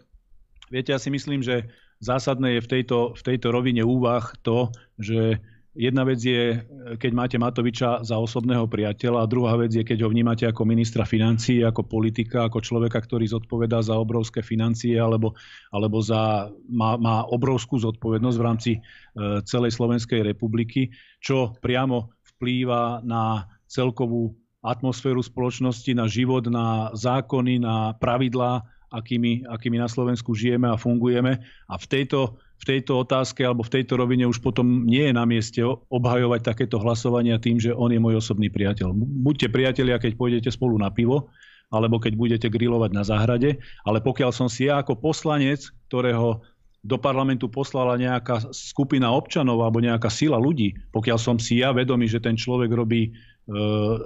[0.68, 5.40] viete, ja si myslím, že zásadné je v tejto, v tejto rovine úvah to, že
[5.72, 6.60] Jedna vec je,
[7.00, 11.08] keď máte Matoviča za osobného priateľa a druhá vec je, keď ho vnímate ako ministra
[11.08, 15.32] financií, ako politika, ako človeka, ktorý zodpovedá za obrovské financie alebo,
[15.72, 18.80] alebo za, má, má obrovskú zodpovednosť v rámci e,
[19.48, 20.92] celej Slovenskej republiky,
[21.24, 29.80] čo priamo vplýva na celkovú atmosféru spoločnosti, na život, na zákony, na pravidlá, akými, akými
[29.80, 31.40] na Slovensku žijeme a fungujeme.
[31.72, 35.26] A v tejto v tejto otázke alebo v tejto rovine už potom nie je na
[35.26, 38.94] mieste obhajovať takéto hlasovania tým, že on je môj osobný priateľ.
[38.94, 41.34] Buďte priatelia, keď pôjdete spolu na pivo,
[41.74, 46.46] alebo keď budete grilovať na záhrade, ale pokiaľ som si ja ako poslanec, ktorého
[46.82, 52.10] do parlamentu poslala nejaká skupina občanov alebo nejaká sila ľudí, pokiaľ som si ja vedomý,
[52.10, 53.14] že ten človek robí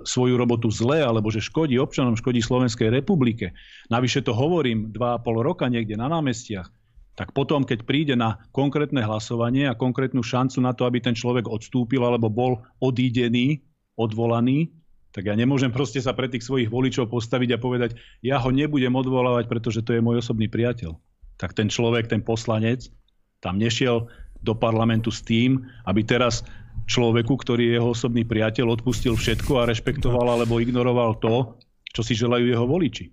[0.03, 3.53] svoju robotu zle alebo že škodí občanom, škodí Slovenskej republike.
[3.93, 6.69] Navyše to hovorím 2,5 roka niekde na námestiach
[7.15, 11.47] tak potom, keď príde na konkrétne hlasovanie a konkrétnu šancu na to, aby ten človek
[11.47, 13.63] odstúpil alebo bol odídený,
[13.95, 14.75] odvolaný,
[15.15, 18.91] tak ja nemôžem proste sa pre tých svojich voličov postaviť a povedať, ja ho nebudem
[18.91, 20.99] odvolávať, pretože to je môj osobný priateľ.
[21.39, 22.91] Tak ten človek, ten poslanec,
[23.39, 26.43] tam nešiel do parlamentu s tým, aby teraz
[26.85, 31.57] človeku, ktorý je jeho osobný priateľ, odpustil všetko a rešpektoval alebo ignoroval to,
[31.95, 33.09] čo si želajú jeho voliči.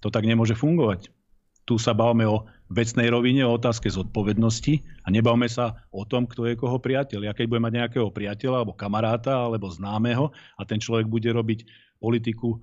[0.00, 1.12] To tak nemôže fungovať.
[1.64, 6.48] Tu sa bavíme o vecnej rovine, o otázke zodpovednosti a nebavme sa o tom, kto
[6.48, 7.28] je koho priateľ.
[7.28, 11.64] Ja keď budem mať nejakého priateľa alebo kamaráta alebo známeho a ten človek bude robiť
[12.00, 12.60] politiku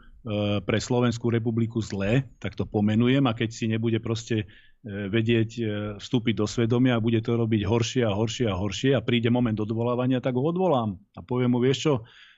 [0.61, 5.63] pre Slovenskú republiku zlé, tak to pomenujem a keď si nebude proste e, vedieť e,
[5.97, 9.57] vstúpiť do svedomia a bude to robiť horšie a horšie a horšie a príde moment
[9.57, 11.01] odvolávania, tak ho odvolám.
[11.17, 12.30] A poviem mu, vieš čo, E,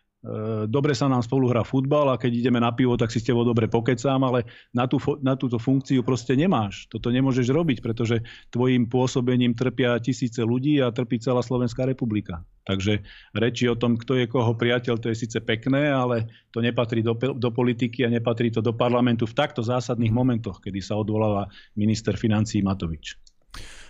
[0.72, 3.44] dobre sa nám spolu hrá futbal a keď ideme na pivo, tak si s tebou
[3.44, 6.88] dobre pokecám, ale na, tú, na túto funkciu proste nemáš.
[6.88, 12.48] Toto nemôžeš robiť, pretože tvojim pôsobením trpia tisíce ľudí a trpí celá Slovenská republika.
[12.64, 13.04] Takže
[13.36, 17.20] reči o tom, kto je koho priateľ, to je síce pekné, ale to nepatrí do,
[17.20, 22.16] do politiky a nepatrí to do parlamentu v takto zásadných momentoch, kedy sa odvoláva minister
[22.16, 23.20] financí Matovič.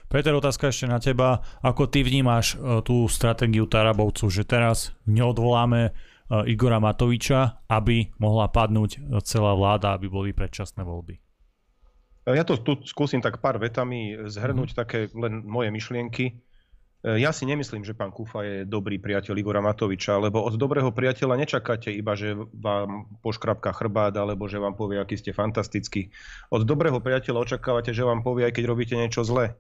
[0.10, 1.42] Peter, otázka ešte na teba.
[1.66, 5.94] Ako ty vnímaš e, tú stratégiu Tarabovcu, že teraz neodvoláme
[6.50, 11.22] Igora Matoviča, aby mohla padnúť eh, celá vláda, aby boli predčasné voľby?
[12.24, 14.78] Ja to tu skúsim tak pár vetami zhrnúť mm.
[14.80, 16.26] také len moje myšlienky.
[17.04, 20.90] Eh, ja si nemyslím, že pán Kufa je dobrý priateľ Igora Matoviča, lebo od dobrého
[20.96, 26.10] priateľa nečakáte iba, že vám poškrapka chrbát, alebo že vám povie, aký ste fantastickí.
[26.50, 29.60] Od dobrého priateľa očakávate, že vám povie, aj keď robíte niečo zlé.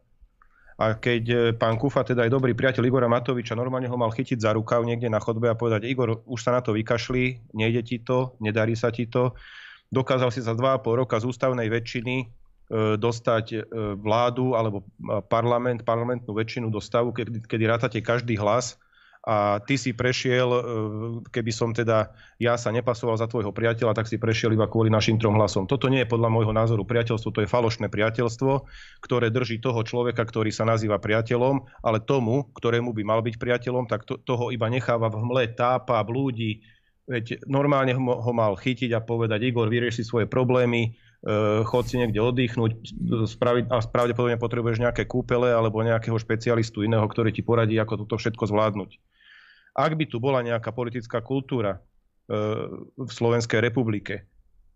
[0.83, 4.43] A keď e, pán Kufa, teda aj dobrý priateľ Igora Matoviča, normálne ho mal chytiť
[4.43, 8.03] za rukav niekde na chodbe a povedať, Igor, už sa na to vykašli, nejde ti
[8.03, 9.31] to, nedarí sa ti to.
[9.87, 12.25] Dokázal si za 2,5 roka z ústavnej väčšiny e,
[12.99, 13.57] dostať e,
[13.95, 14.83] vládu alebo
[15.31, 18.75] parlament, parlamentnú väčšinu do stavu, kedy, kedy rátate každý hlas
[19.23, 20.61] a ty si prešiel, e,
[21.31, 22.11] keby som teda
[22.43, 25.63] ja sa nepasoval za tvojho priateľa, tak si prešiel iba kvôli našim trom hlasom.
[25.63, 28.67] Toto nie je podľa môjho názoru priateľstvo, to je falošné priateľstvo,
[28.99, 33.87] ktoré drží toho človeka, ktorý sa nazýva priateľom, ale tomu, ktorému by mal byť priateľom,
[33.87, 36.59] tak to, toho iba necháva v hmle, tápa, blúdi.
[37.07, 40.91] Veď normálne ho mal chytiť a povedať, Igor, vyrieši svoje problémy,
[41.23, 42.71] e, chod si niekde oddychnúť
[43.71, 48.51] a pravdepodobne potrebuješ nejaké kúpele alebo nejakého špecialistu iného, ktorý ti poradí, ako toto všetko
[48.51, 49.12] zvládnuť.
[49.73, 51.79] Ak by tu bola nejaká politická kultúra e,
[52.93, 54.29] v Slovenskej republike,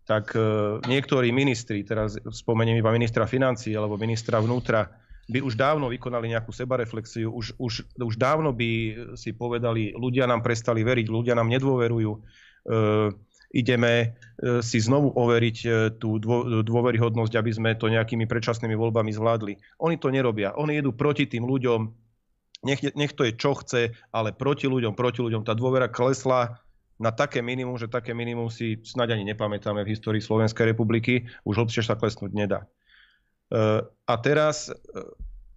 [0.08, 4.90] tak e, niektorí ministri, teraz spomeniem iba ministra financí alebo ministra vnútra,
[5.28, 8.70] by už dávno vykonali nejakú sebareflexiu, už, už, už dávno by
[9.14, 12.20] si povedali, ľudia nám prestali veriť, ľudia nám nedôverujú, e,
[13.52, 14.06] ideme e,
[14.64, 15.56] si znovu overiť
[16.00, 16.18] tú
[16.64, 19.60] dôveryhodnosť, aby sme to nejakými predčasnými voľbami zvládli.
[19.84, 20.56] Oni to nerobia.
[20.58, 22.07] Oni idú proti tým ľuďom,
[22.66, 25.46] nech, nech to je čo chce, ale proti ľuďom, proti ľuďom.
[25.46, 26.58] Tá dôvera klesla
[26.98, 31.30] na také minimum, že také minimum si snáď ani nepamätáme v histórii Slovenskej republiky.
[31.46, 32.66] Už hlbšie sa klesnúť nedá.
[33.54, 34.74] E, a teraz e,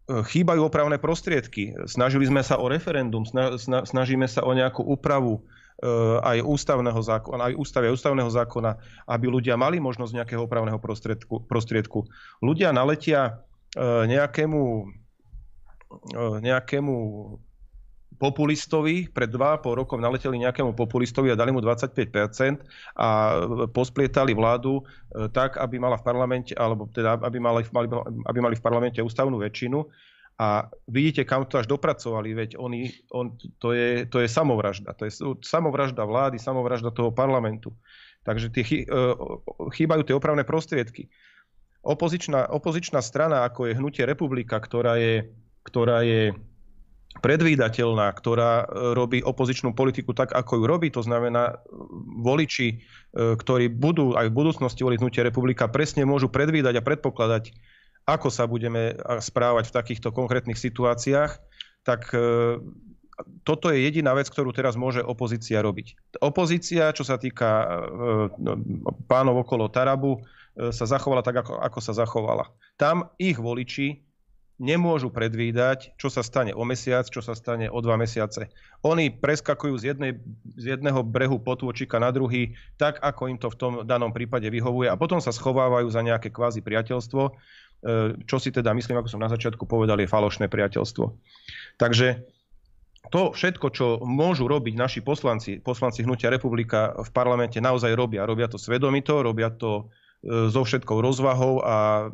[0.06, 1.74] chýbajú opravné prostriedky.
[1.90, 3.26] Snažili sme sa o referendum,
[3.66, 5.90] snažíme sa o nejakú úpravu e,
[6.22, 8.78] aj ústavného zákona, aj ústavy, ústavného zákona,
[9.10, 11.42] aby ľudia mali možnosť nejakého opravného prostriedku.
[11.50, 12.06] prostriedku.
[12.46, 13.42] Ľudia naletia
[13.82, 14.84] nejakému
[16.42, 16.96] nejakému
[18.22, 22.62] populistovi, pred 2,5 rokov naleteli nejakému populistovi a dali mu 25%
[23.02, 23.08] a
[23.74, 24.84] posplietali vládu e,
[25.34, 27.66] tak, aby mala v parlamente, alebo teda, aby mali,
[28.30, 29.82] aby mali v parlamente ústavnú väčšinu.
[30.42, 34.94] A vidíte, kam to až dopracovali, veď oni, on, to, je, to je samovražda.
[34.98, 37.74] To je samovražda vlády, samovražda toho parlamentu.
[38.22, 38.86] Takže tie,
[39.74, 41.10] chýbajú tie opravné prostriedky.
[41.82, 45.30] Opozičná, opozičná strana, ako je Hnutie republika, ktorá je,
[45.62, 46.34] ktorá je
[47.20, 50.88] predvídateľná, ktorá e, robí opozičnú politiku tak, ako ju robí.
[50.96, 51.60] To znamená,
[52.24, 52.76] voliči, e,
[53.36, 57.52] ktorí budú aj v budúcnosti voliť Hnutie republika, presne môžu predvídať a predpokladať,
[58.08, 61.38] ako sa budeme správať v takýchto konkrétnych situáciách,
[61.84, 62.58] tak e,
[63.46, 66.18] toto je jediná vec, ktorú teraz môže opozícia robiť.
[66.26, 67.70] Opozícia, čo sa týka
[68.42, 68.58] no,
[69.06, 70.26] pánov okolo Tarabu,
[70.58, 72.50] sa zachovala tak, ako, ako sa zachovala.
[72.82, 74.02] Tam ich voliči
[74.62, 78.54] nemôžu predvídať, čo sa stane o mesiac, čo sa stane o dva mesiace.
[78.86, 80.22] Oni preskakujú z, jednej,
[80.54, 84.86] z jedného brehu potôčika na druhý, tak ako im to v tom danom prípade vyhovuje
[84.86, 87.32] a potom sa schovávajú za nejaké kvázi priateľstvo, e,
[88.30, 91.10] čo si teda myslím, ako som na začiatku povedal, je falošné priateľstvo.
[91.82, 92.22] Takže
[93.10, 98.30] to všetko, čo môžu robiť naši poslanci, poslanci Hnutia republika v parlamente, naozaj robia.
[98.30, 99.90] Robia to svedomito, robia to
[100.22, 102.10] so všetkou rozvahou a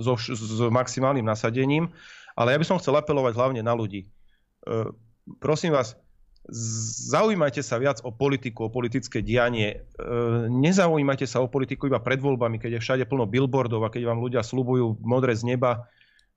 [0.00, 1.92] so, s maximálnym nasadením.
[2.32, 4.08] Ale ja by som chcel apelovať hlavne na ľudí.
[4.08, 4.08] E,
[5.44, 5.92] prosím vás,
[7.12, 9.76] zaujímajte sa viac o politiku, o politické dianie.
[9.76, 10.08] E,
[10.48, 14.24] nezaujímajte sa o politiku iba pred voľbami, keď je všade plno billboardov a keď vám
[14.24, 15.84] ľudia slubujú modré z neba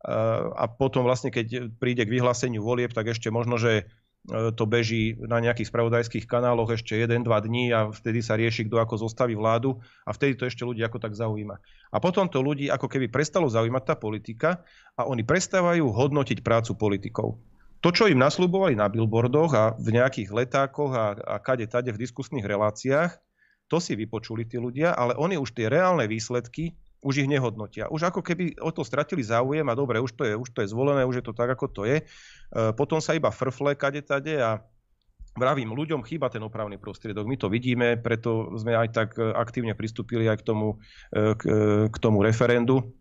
[0.04, 0.14] e,
[0.60, 5.20] a potom vlastne, keď príde k vyhláseniu volieb, tak ešte možno, že E, to beží
[5.20, 9.84] na nejakých spravodajských kanáloch ešte 1-2 dní a vtedy sa rieši, kto ako zostaví vládu
[10.08, 11.60] a vtedy to ešte ľudí ako tak zaujíma.
[11.92, 14.64] A potom to ľudí ako keby prestalo zaujímať tá politika
[14.96, 17.36] a oni prestávajú hodnotiť prácu politikov.
[17.84, 22.00] To, čo im nasľubovali na billboardoch a v nejakých letákoch a, a kade tade v
[22.00, 23.20] diskusných reláciách,
[23.68, 27.92] to si vypočuli tí ľudia, ale oni už tie reálne výsledky už ich nehodnotia.
[27.92, 30.72] Už ako keby o to stratili záujem a dobre, už to je, už to je
[30.72, 31.98] zvolené, už je to tak, ako to je.
[32.00, 32.04] E,
[32.74, 34.63] potom sa iba frfle kade tade a
[35.36, 37.28] vravím, ľuďom chýba ten opravný prostriedok.
[37.28, 40.80] My to vidíme, preto sme aj tak e, aktívne pristúpili aj k tomu,
[41.12, 41.44] e, k,
[41.92, 42.96] k tomu referendu,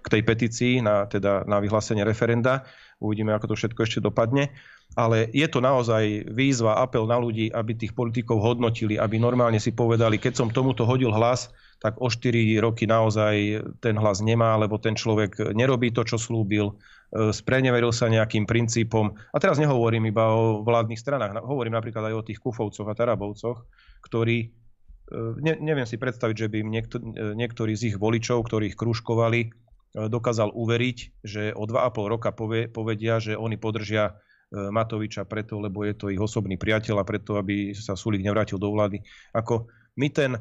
[0.00, 2.64] k tej petícii na, teda na vyhlásenie referenda.
[2.96, 4.56] Uvidíme, ako to všetko ešte dopadne.
[4.96, 9.76] Ale je to naozaj výzva, apel na ľudí, aby tých politikov hodnotili, aby normálne si
[9.76, 11.52] povedali, keď som tomuto hodil hlas,
[11.84, 12.32] tak o 4
[12.64, 16.72] roky naozaj ten hlas nemá, lebo ten človek nerobí to, čo slúbil,
[17.12, 19.12] e, spreneveril sa nejakým princípom.
[19.12, 23.68] A teraz nehovorím iba o vládnych stranách, hovorím napríklad aj o tých kufovcoch a tarabovcoch,
[24.00, 28.48] ktorí, e, ne, neviem si predstaviť, že by im niekto, e, niektorí z ich voličov,
[28.48, 29.52] ktorých kružkovali,
[29.94, 34.18] dokázal uveriť, že o 2,5 roka povie, povedia, že oni podržia
[34.50, 38.74] Matoviča preto, lebo je to ich osobný priateľ a preto, aby sa Sulik nevrátil do
[38.74, 39.06] vlády.
[39.30, 40.34] Ako my ten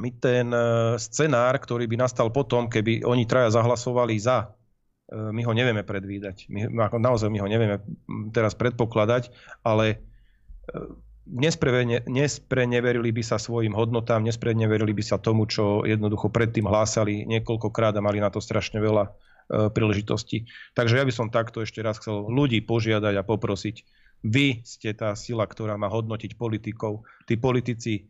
[0.00, 0.60] my ten e,
[0.96, 6.48] scenár, ktorý by nastal potom, keby oni traja zahlasovali za, e, my ho nevieme predvídať.
[6.48, 7.84] My, naozaj my ho nevieme
[8.32, 9.28] teraz predpokladať,
[9.60, 9.96] ale e,
[12.10, 18.02] nespreneverili by sa svojim hodnotám, nespreneverili by sa tomu, čo jednoducho predtým hlásali niekoľkokrát a
[18.02, 19.12] mali na to strašne veľa
[19.50, 20.46] príležitostí.
[20.78, 23.82] Takže ja by som takto ešte raz chcel ľudí požiadať a poprosiť.
[24.22, 27.02] Vy ste tá sila, ktorá má hodnotiť politikov.
[27.26, 28.06] Tí politici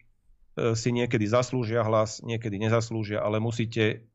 [0.54, 4.10] si niekedy zaslúžia hlas, niekedy nezaslúžia, ale musíte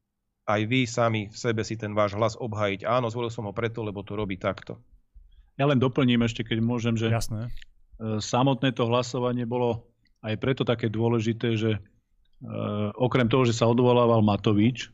[0.46, 2.86] aj vy sami v sebe si ten váš hlas obhajiť.
[2.86, 4.78] Áno, zvolil som ho preto, lebo to robí takto.
[5.58, 7.50] Ja len doplním ešte, keď môžem, že Jasné.
[7.98, 9.90] E, samotné to hlasovanie bolo
[10.22, 11.80] aj preto také dôležité, že e,
[12.94, 14.94] okrem toho, že sa odvolával Matovič,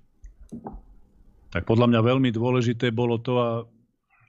[1.51, 3.49] tak podľa mňa veľmi dôležité bolo to a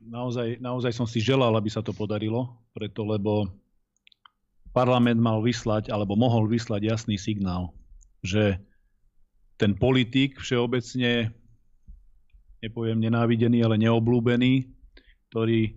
[0.03, 3.47] naozaj, naozaj som si želal, aby sa to podarilo, preto lebo
[4.73, 7.77] parlament mal vyslať, alebo mohol vyslať jasný signál,
[8.25, 8.59] že
[9.61, 11.31] ten politik všeobecne,
[12.65, 14.67] nepoviem nenávidený, ale neoblúbený,
[15.31, 15.73] ktorý e,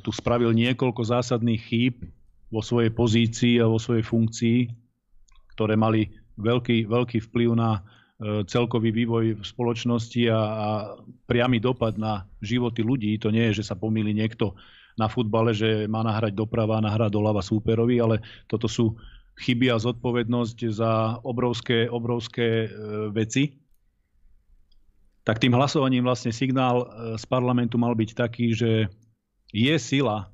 [0.00, 2.06] tu spravil niekoľko zásadných chýb
[2.48, 4.58] vo svojej pozícii a vo svojej funkcii,
[5.58, 7.80] ktoré mali veľký, veľký vplyv na e,
[8.46, 10.68] celkový vývoj v spoločnosti a, a
[11.26, 13.18] priamy dopad na životy ľudí.
[13.20, 14.54] To nie je, že sa pomýli niekto
[14.94, 18.94] na futbale, že má nahrať doprava nahrať doľava súperovi, ale toto sú
[19.42, 22.68] chyby a zodpovednosť za obrovské, obrovské e,
[23.10, 23.58] veci.
[25.26, 28.86] Tak tým hlasovaním vlastne signál e, z parlamentu mal byť taký, že
[29.50, 30.30] je sila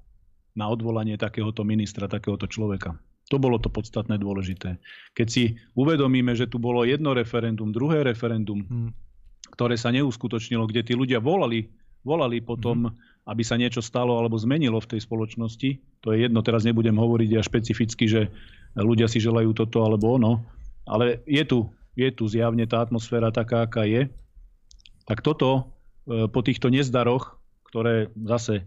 [0.52, 3.00] na odvolanie takéhoto ministra, takéhoto človeka.
[3.32, 4.76] To bolo to podstatné dôležité.
[5.16, 8.90] Keď si uvedomíme, že tu bolo jedno referendum, druhé referendum, hmm.
[9.56, 11.70] ktoré sa neuskutočnilo, kde tí ľudia volali
[12.04, 12.94] volali potom, mm.
[13.30, 16.02] Aby sa niečo stalo alebo zmenilo v tej spoločnosti.
[16.02, 18.34] To je jedno, teraz nebudem hovoriť ja špecificky, že
[18.74, 20.42] ľudia si želajú toto alebo ono,
[20.82, 24.10] ale je tu, je tu zjavne tá atmosféra taká, aká je.
[25.06, 25.70] Tak toto
[26.10, 27.38] e, po týchto nezdaroch,
[27.70, 28.66] ktoré zase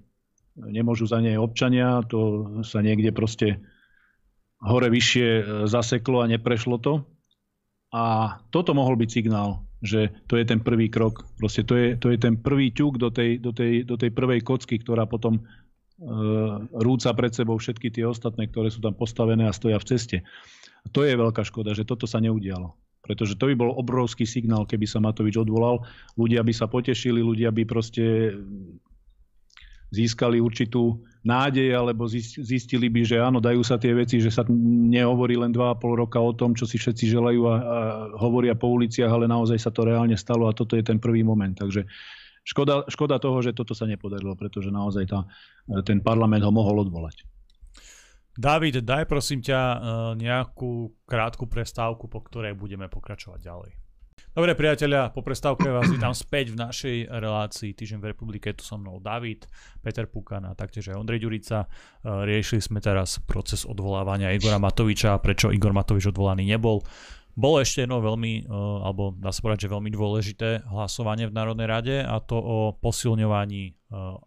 [0.55, 3.59] nemôžu za nej občania, to sa niekde proste
[4.63, 7.03] hore vyššie e, zaseklo a neprešlo to.
[7.91, 11.27] A toto mohol byť signál, že to je ten prvý krok.
[11.35, 14.39] Proste to je, to je ten prvý ťuk do tej, do, tej, do tej prvej
[14.39, 15.41] kocky, ktorá potom e,
[16.71, 20.17] rúca pred sebou všetky tie ostatné, ktoré sú tam postavené a stoja v ceste.
[20.83, 22.71] A to je veľká škoda, že toto sa neudialo.
[23.03, 25.83] Pretože to by bol obrovský signál, keby sa Matovič odvolal.
[26.15, 28.31] Ľudia by sa potešili, ľudia by proste
[29.93, 35.37] získali určitú nádej, alebo zistili by, že áno, dajú sa tie veci, že sa nehovorí
[35.37, 37.55] len 2,5 roka o tom, čo si všetci želajú a, a
[38.19, 41.53] hovoria po uliciach, ale naozaj sa to reálne stalo a toto je ten prvý moment.
[41.53, 41.85] Takže
[42.43, 45.29] škoda, škoda toho, že toto sa nepodarilo, pretože naozaj tá,
[45.85, 47.23] ten parlament ho mohol odvolať.
[48.33, 49.77] David, daj prosím ťa e,
[50.17, 53.82] nejakú krátku prestávku, po ktorej budeme pokračovať ďalej.
[54.33, 58.49] Dobre priatelia, po prestávke vás vítam späť v našej relácii Týždeň v republike.
[58.49, 59.45] Tu so mnou David,
[59.85, 61.65] Peter Pukan a taktiež aj Ondrej Ďurica.
[61.65, 61.67] E,
[62.25, 66.81] riešili sme teraz proces odvolávania Igora Matoviča, prečo Igor Matovič odvolaný nebol.
[67.33, 71.67] Bolo ešte jedno veľmi, e, alebo dá sa povedať, že veľmi dôležité hlasovanie v Národnej
[71.69, 73.71] rade a to o posilňovaní e,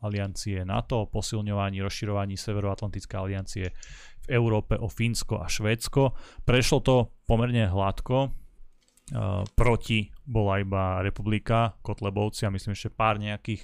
[0.07, 3.74] aliancie NATO, o posilňovaní, rozširovaní Severoatlantické aliancie
[4.22, 6.14] v Európe o Fínsko a Švédsko.
[6.47, 8.45] Prešlo to pomerne hladko,
[9.54, 13.62] proti bola iba republika Kotlebovci a myslím ešte pár nejakých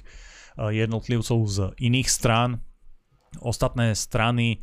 [0.59, 2.63] jednotlivcov z iných strán.
[3.43, 4.63] Ostatné strany,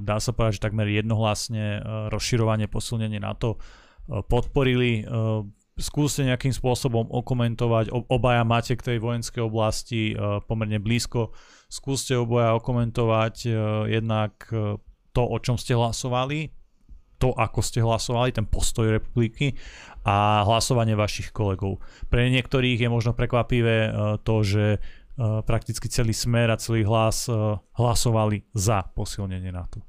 [0.00, 3.60] dá sa povedať, že takmer jednohlasne rozširovanie, posilnenie NATO
[4.08, 5.04] podporili.
[5.78, 10.16] Skúste nejakým spôsobom okomentovať, obaja máte k tej vojenskej oblasti
[10.50, 11.30] pomerne blízko,
[11.70, 13.34] skúste obaja okomentovať
[13.86, 14.46] jednak
[15.12, 16.50] to, o čom ste hlasovali,
[17.18, 19.58] to, ako ste hlasovali, ten postoj republiky
[20.06, 21.82] a hlasovanie vašich kolegov.
[22.08, 23.90] Pre niektorých je možno prekvapivé e,
[24.22, 24.78] to, že e,
[25.44, 27.34] prakticky celý smer a celý hlas e,
[27.76, 29.82] hlasovali za posilnenie NATO.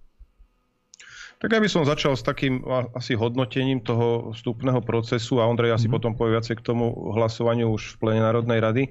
[1.40, 2.60] Tak ja by som začal s takým
[2.92, 5.96] asi hodnotením toho vstupného procesu a Ondrej asi mm-hmm.
[5.96, 8.84] potom povie viacej k tomu hlasovaniu už v plene Národnej rady.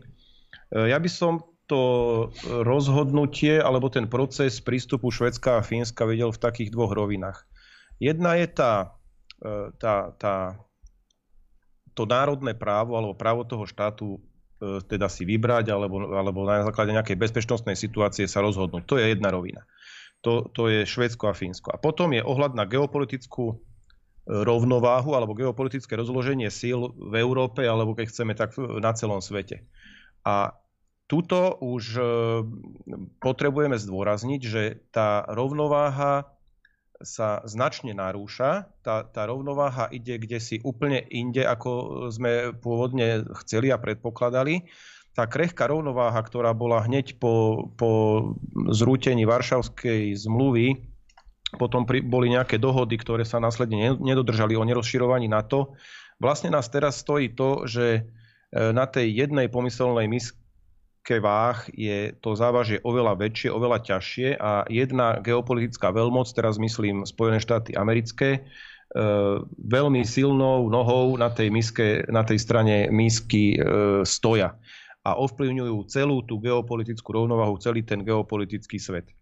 [0.72, 1.80] Ja by som to
[2.64, 7.44] rozhodnutie alebo ten proces prístupu Švedska a Fínska videl v takých dvoch rovinách.
[7.98, 8.94] Jedna je tá,
[9.42, 10.34] e, tá, tá,
[11.98, 14.22] to národné právo alebo právo toho štátu
[14.62, 18.86] e, teda si vybrať alebo, alebo na základe nejakej bezpečnostnej situácie sa rozhodnúť.
[18.86, 19.66] To je jedna rovina.
[20.22, 21.74] To, to je Švédsko a Fínsko.
[21.74, 23.56] A potom je ohľad na geopolitickú e,
[24.30, 29.66] rovnováhu alebo geopolitické rozloženie síl v Európe alebo keď chceme tak na celom svete.
[30.22, 30.54] A
[31.08, 31.96] tuto už
[33.16, 36.37] potrebujeme zdôrazniť, že tá rovnováha
[36.98, 38.66] sa značne narúša.
[38.82, 41.70] Tá, tá rovnováha ide kde si úplne inde, ako
[42.10, 44.66] sme pôvodne chceli a predpokladali.
[45.14, 47.90] Tá krehká rovnováha, ktorá bola hneď po, po
[48.70, 50.78] zrútení Varšavskej zmluvy,
[51.58, 55.74] potom pri, boli nejaké dohody, ktoré sa následne nedodržali o nerozširovaní NATO.
[56.22, 58.00] Vlastne nás teraz stojí to, že e,
[58.52, 60.36] na tej jednej pomyselnej mis-
[61.08, 67.08] otázke váh je to závažie oveľa väčšie, oveľa ťažšie a jedna geopolitická veľmoc, teraz myslím
[67.08, 68.40] Spojené štáty americké, e,
[69.56, 74.60] veľmi silnou nohou na tej, miske, na tej strane misky e, stoja
[75.00, 79.08] a ovplyvňujú celú tú geopolitickú rovnovahu, celý ten geopolitický svet.
[79.08, 79.14] E,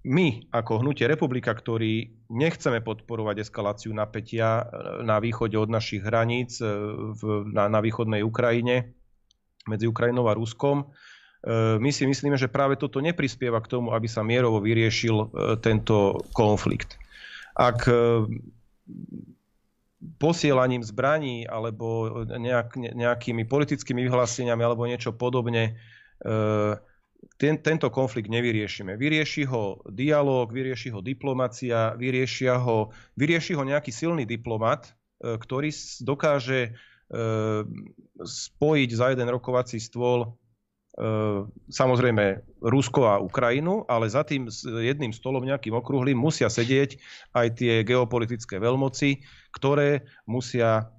[0.00, 4.64] my ako hnutie republika, ktorí nechceme podporovať eskaláciu napätia
[5.04, 6.56] na východe od našich hraníc
[7.52, 8.96] na, na východnej Ukrajine,
[9.68, 10.84] medzi Ukrajinou a Ruskom.
[10.84, 15.26] E, my si myslíme, že práve toto neprispieva k tomu, aby sa mierovo vyriešil e,
[15.60, 16.96] tento konflikt.
[17.56, 18.24] Ak e,
[20.16, 25.76] posielaním zbraní alebo nejak, nejakými politickými vyhláseniami alebo niečo podobne
[27.36, 28.96] ten, tento konflikt nevyriešime.
[28.96, 35.68] Vyrieši ho dialog, vyrieši ho diplomacia, vyriešia ho, vyrieši ho nejaký silný diplomat, ktorý
[36.00, 36.76] dokáže
[38.20, 40.30] spojiť za jeden rokovací stôl
[40.94, 47.00] ehm, samozrejme Rusko a Ukrajinu, ale za tým jedným stolom nejakým okrúhlym musia sedieť
[47.34, 50.94] aj tie geopolitické veľmoci, ktoré musia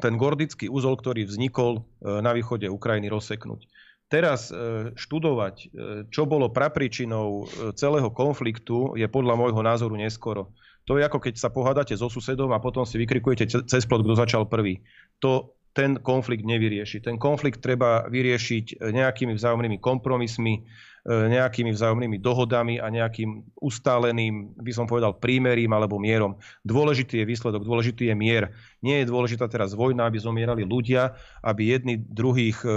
[0.00, 3.64] ten gordický úzol, ktorý vznikol ehm, na východe Ukrajiny, rozseknúť.
[4.10, 4.50] Teraz
[4.98, 5.70] študovať,
[6.10, 7.46] čo bolo prapríčinou
[7.78, 10.50] celého konfliktu, je podľa môjho názoru neskoro.
[10.88, 14.14] To je ako keď sa pohádate so susedom a potom si vykrikujete cez plot, kto
[14.16, 14.80] začal prvý.
[15.20, 17.04] To ten konflikt nevyrieši.
[17.04, 20.66] Ten konflikt treba vyriešiť nejakými vzájomnými kompromismi,
[21.08, 26.36] nejakými vzájomnými dohodami a nejakým ustáleným, by som povedal, prímerím alebo mierom.
[26.60, 28.52] Dôležitý je výsledok, dôležitý je mier.
[28.84, 32.74] Nie je dôležitá teraz vojna, aby zomierali ľudia, aby jedni druhých e, e,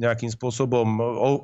[0.00, 1.00] nejakým spôsobom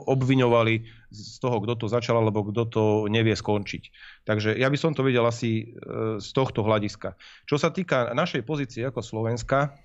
[0.09, 0.75] obviňovali
[1.13, 3.83] z toho, kto to začal alebo kto to nevie skončiť.
[4.25, 5.77] Takže ja by som to videl asi
[6.19, 7.15] z tohto hľadiska.
[7.47, 9.77] Čo sa týka našej pozície ako Slovenska,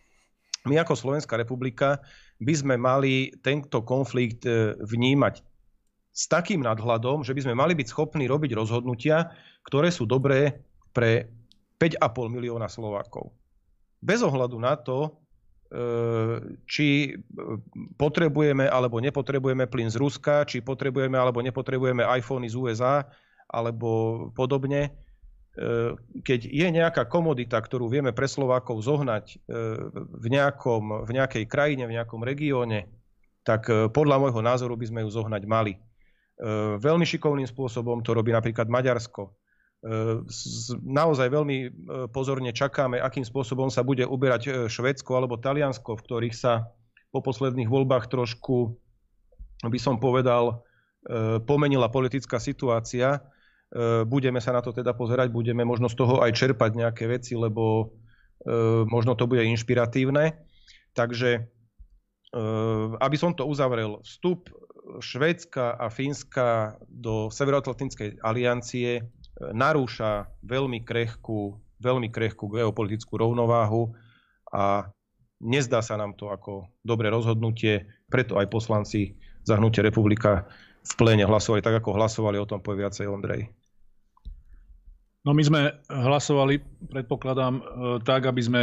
[0.65, 2.05] my ako Slovenská republika
[2.41, 5.45] by sme mali tento konflikt e, vnímať
[6.11, 9.31] s takým nadhľadom, že by sme mali byť schopní robiť rozhodnutia,
[9.63, 10.59] ktoré sú dobré
[10.91, 11.29] pre
[11.79, 13.31] 5,5 milióna Slovákov.
[14.01, 15.09] Bez ohľadu na to, e,
[16.65, 17.15] či
[17.95, 23.05] potrebujeme alebo nepotrebujeme plyn z Ruska, či potrebujeme alebo nepotrebujeme iPhony z USA
[23.53, 24.89] alebo podobne,
[26.23, 29.37] keď je nejaká komodita, ktorú vieme pre Slovákov zohnať e,
[29.99, 32.87] v, nejakom, v nejakej krajine, v nejakom regióne,
[33.43, 35.75] tak e, podľa môjho názoru by sme ju zohnať mali.
[36.81, 39.29] Veľmi šikovným spôsobom to robí napríklad Maďarsko.
[40.81, 41.69] Naozaj veľmi
[42.09, 46.65] pozorne čakáme, akým spôsobom sa bude uberať Švedsko alebo Taliansko, v ktorých sa
[47.13, 48.73] po posledných voľbách trošku,
[49.61, 50.65] by som povedal,
[51.45, 53.40] pomenila politická situácia E,
[54.03, 57.95] budeme sa na to teda pozerať, budeme možno z toho aj čerpať nejaké veci, lebo
[58.43, 60.35] e, možno to bude inšpiratívne.
[60.91, 61.41] Takže e,
[62.99, 64.51] aby som to uzavrel, vstup
[64.99, 69.07] Švédska a Fínska do Severoatlantickej aliancie
[69.39, 73.95] narúša veľmi krehkú, veľmi krehkú geopolitickú rovnováhu
[74.51, 74.91] a
[75.39, 79.15] nezdá sa nám to ako dobré rozhodnutie, preto aj poslanci
[79.47, 80.45] zahnutie republika
[80.81, 83.60] v pléne hlasovali tak, ako hlasovali, o tom povie viacej Ondrej.
[85.21, 86.57] No my sme hlasovali,
[86.89, 87.63] predpokladám, e,
[88.01, 88.61] tak, aby sme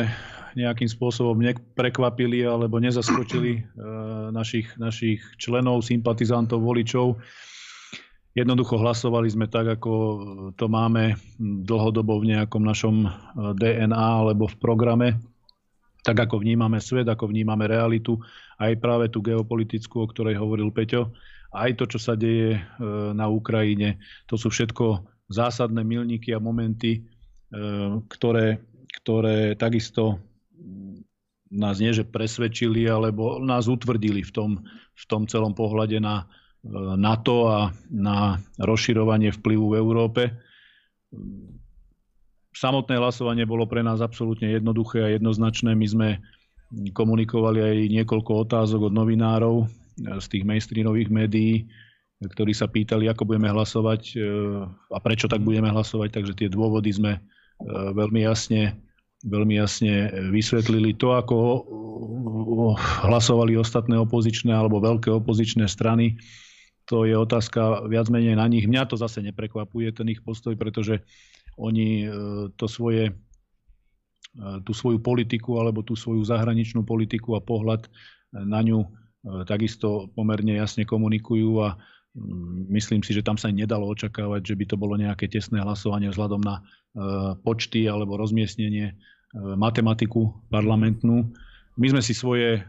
[0.58, 3.60] nejakým spôsobom neprekvapili alebo nezaskočili e,
[4.34, 7.14] našich, našich členov, sympatizantov, voličov.
[8.34, 9.92] Jednoducho hlasovali sme tak, ako
[10.58, 13.08] to máme dlhodobo v nejakom našom e,
[13.54, 13.94] DNA
[14.26, 15.08] alebo v programe.
[16.02, 18.18] Tak ako vnímame svet, ako vnímame realitu,
[18.58, 21.14] aj práve tú geopolitickú, o ktorej hovoril Peťo,
[21.54, 22.60] aj to, čo sa deje
[23.12, 23.98] na Ukrajine,
[24.28, 27.00] to sú všetko zásadné milníky a momenty, e,
[28.08, 28.60] ktoré,
[29.04, 30.20] ktoré takisto
[31.48, 34.50] nás nie, že presvedčili, alebo nás utvrdili v tom,
[34.92, 40.22] v tom celom pohľade na e, NATO a na rozširovanie vplyvu v Európe.
[42.52, 45.72] Samotné hlasovanie bolo pre nás absolútne jednoduché a jednoznačné.
[45.72, 46.08] My sme
[46.92, 49.66] komunikovali aj niekoľko otázok od novinárov e,
[50.20, 51.64] z tých mainstreamových médií,
[52.18, 54.16] ktorí sa pýtali, ako budeme hlasovať e,
[54.90, 57.20] a prečo tak budeme hlasovať, takže tie dôvody sme e,
[57.94, 58.74] veľmi jasne,
[59.22, 60.98] veľmi jasne vysvetlili.
[60.98, 61.36] To, ako
[63.06, 66.18] hlasovali ostatné opozičné alebo veľké opozičné strany,
[66.90, 68.66] to je otázka viac menej na nich.
[68.66, 70.98] Mňa to zase neprekvapuje, ten ich postoj, pretože
[71.54, 72.06] oni e,
[72.58, 73.14] to svoje,
[74.66, 77.86] tú svoju politiku alebo tú svoju zahraničnú politiku a pohľad
[78.34, 78.86] na ňu
[79.46, 81.74] takisto pomerne jasne komunikujú a
[82.68, 86.40] Myslím si, že tam sa nedalo očakávať, že by to bolo nejaké tesné hlasovanie vzhľadom
[86.40, 86.62] na e,
[87.40, 88.94] počty alebo rozmiestnenie e,
[89.54, 91.28] matematiku parlamentnú.
[91.78, 92.60] My sme si svoje, e,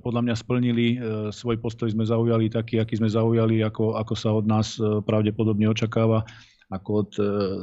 [0.00, 0.86] podľa mňa splnili,
[1.30, 6.26] svoj postoj sme zaujali taký, aký sme zaujali, ako, ako sa od nás pravdepodobne očakáva,
[6.66, 7.10] ako od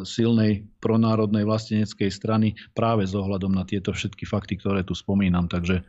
[0.07, 5.51] silnej pronárodnej vlasteneckej strany práve s ohľadom na tieto všetky fakty, ktoré tu spomínam.
[5.51, 5.83] Takže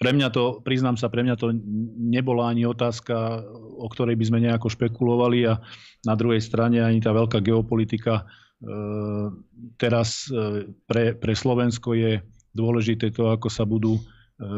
[0.00, 1.52] pre mňa to, priznám sa, pre mňa to
[2.00, 3.44] nebola ani otázka,
[3.76, 5.60] o ktorej by sme nejako špekulovali a
[6.08, 8.24] na druhej strane ani tá veľká geopolitika.
[8.24, 8.72] E,
[9.76, 12.24] teraz e, pre, pre Slovensko je
[12.56, 14.02] dôležité to, ako sa budú e,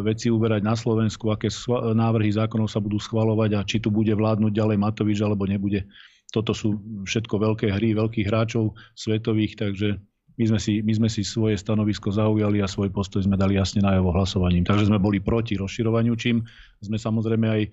[0.07, 1.51] veci uberať na Slovensku, aké
[1.91, 5.83] návrhy zákonov sa budú schvalovať a či tu bude vládnuť ďalej Matovič alebo nebude.
[6.31, 9.99] Toto sú všetko veľké hry, veľkých hráčov svetových, takže
[10.37, 13.81] my sme, si, my sme si svoje stanovisko zaujali a svoj postoj sme dali jasne
[13.81, 14.69] na jeho hlasovaním.
[14.69, 16.45] Takže sme boli proti rozširovaniu, čím
[16.85, 17.71] sme samozrejme aj e,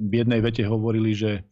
[0.00, 1.44] v jednej vete hovorili, že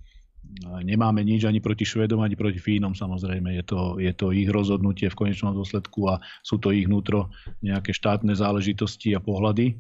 [0.82, 3.55] nemáme nič ani proti Švedom, ani proti Fínom samozrejme.
[3.61, 7.28] Je to, je to ich rozhodnutie v konečnom dôsledku a sú to ich vnútro
[7.61, 9.76] nejaké štátne záležitosti a pohľady.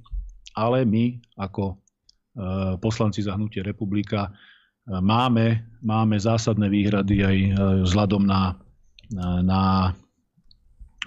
[0.56, 1.74] Ale my ako e,
[2.80, 4.30] poslanci za hnutie republika e,
[5.00, 7.50] máme, máme zásadné výhrady aj e,
[7.86, 8.56] vzhľadom na
[9.14, 9.94] na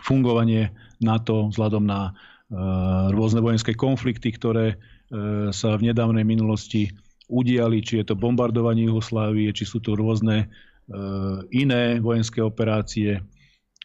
[0.03, 0.71] fungovanie
[1.03, 2.11] NATO vzhľadom na e,
[3.11, 4.75] rôzne vojenské konflikty, ktoré e,
[5.51, 6.91] sa v nedávnej minulosti
[7.29, 10.47] udiali, či je to bombardovanie Jugoslávie, či sú to rôzne e,
[11.55, 13.23] iné vojenské operácie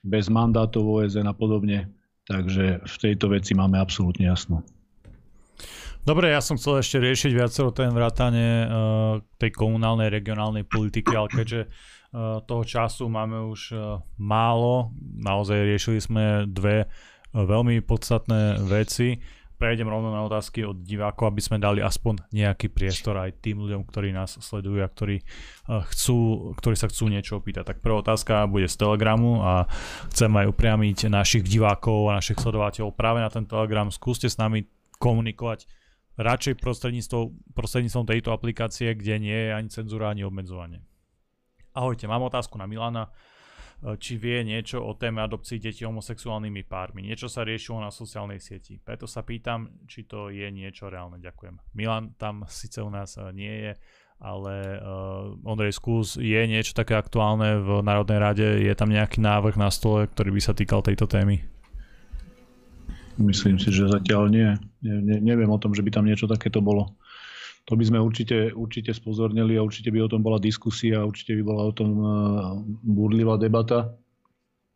[0.04, 1.90] bez mandátov OSN a podobne.
[2.24, 4.64] Takže v tejto veci máme absolútne jasno.
[6.04, 8.68] Dobre, ja som chcel ešte riešiť viacero ten vrátane uh,
[9.40, 11.60] tej komunálnej, regionálnej politiky, ale keďže
[12.46, 19.18] toho času máme už uh, málo, naozaj riešili sme dve uh, veľmi podstatné veci
[19.64, 23.86] prejdem rovno na otázky od divákov, aby sme dali aspoň nejaký priestor aj tým ľuďom,
[23.86, 27.72] ktorí nás sledujú a ktorí, eh, chcú, ktorí sa chcú niečo opýtať.
[27.72, 29.64] Tak prvá otázka bude z Telegramu a
[30.10, 33.88] chcem aj upriamiť našich divákov a našich sledovateľov práve na ten Telegram.
[33.88, 34.66] Skúste s nami
[34.98, 35.64] komunikovať
[36.20, 40.84] radšej prostredníctvom, prostredníctvom tejto aplikácie, kde nie je ani cenzúra, ani obmedzovanie.
[41.74, 43.10] Ahojte, mám otázku na Milana.
[43.82, 47.02] E, či vie niečo o téme adopcii detí homosexuálnymi pármi.
[47.02, 48.78] Niečo sa riešilo na sociálnej sieti.
[48.78, 51.18] Preto sa pýtam, či to je niečo reálne.
[51.18, 51.58] Ďakujem.
[51.74, 53.72] Milan tam síce u nás e, nie je,
[54.22, 58.46] ale uh, Ondrej Skús, je niečo také aktuálne v Národnej rade?
[58.62, 61.42] Je tam nejaký návrh na stole, ktorý by sa týkal tejto témy?
[63.18, 64.48] Myslím si, že zatiaľ nie.
[64.86, 66.94] Ne, ne, neviem o tom, že by tam niečo takéto bolo
[67.64, 71.42] to by sme určite, určite spozornili a určite by o tom bola diskusia, určite by
[71.44, 72.04] bola o tom e,
[72.84, 73.96] búrlivá debata.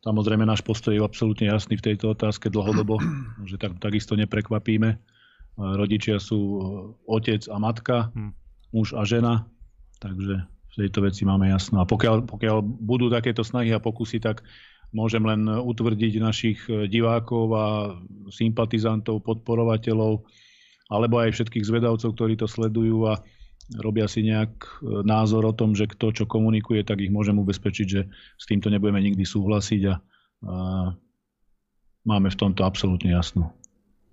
[0.00, 2.96] Samozrejme náš postoj je absolútne jasný v tejto otázke dlhodobo,
[3.50, 4.88] že tak, takisto neprekvapíme.
[4.88, 4.98] E,
[5.60, 6.60] rodičia sú e,
[7.12, 8.32] otec a matka, hm.
[8.72, 9.44] muž a žena,
[10.00, 11.84] takže v tejto veci máme jasno.
[11.84, 14.40] A pokiaľ, pokiaľ budú takéto snahy a pokusy, tak
[14.96, 17.66] môžem len utvrdiť našich divákov a
[18.32, 20.24] sympatizantov, podporovateľov,
[20.88, 23.20] alebo aj všetkých zvedavcov, ktorí to sledujú a
[23.76, 24.68] robia si nejak e,
[25.04, 29.04] názor o tom, že kto čo komunikuje, tak ich môžem ubezpečiť, že s týmto nebudeme
[29.04, 30.54] nikdy súhlasiť a, a
[32.08, 33.52] máme v tomto absolútne jasno.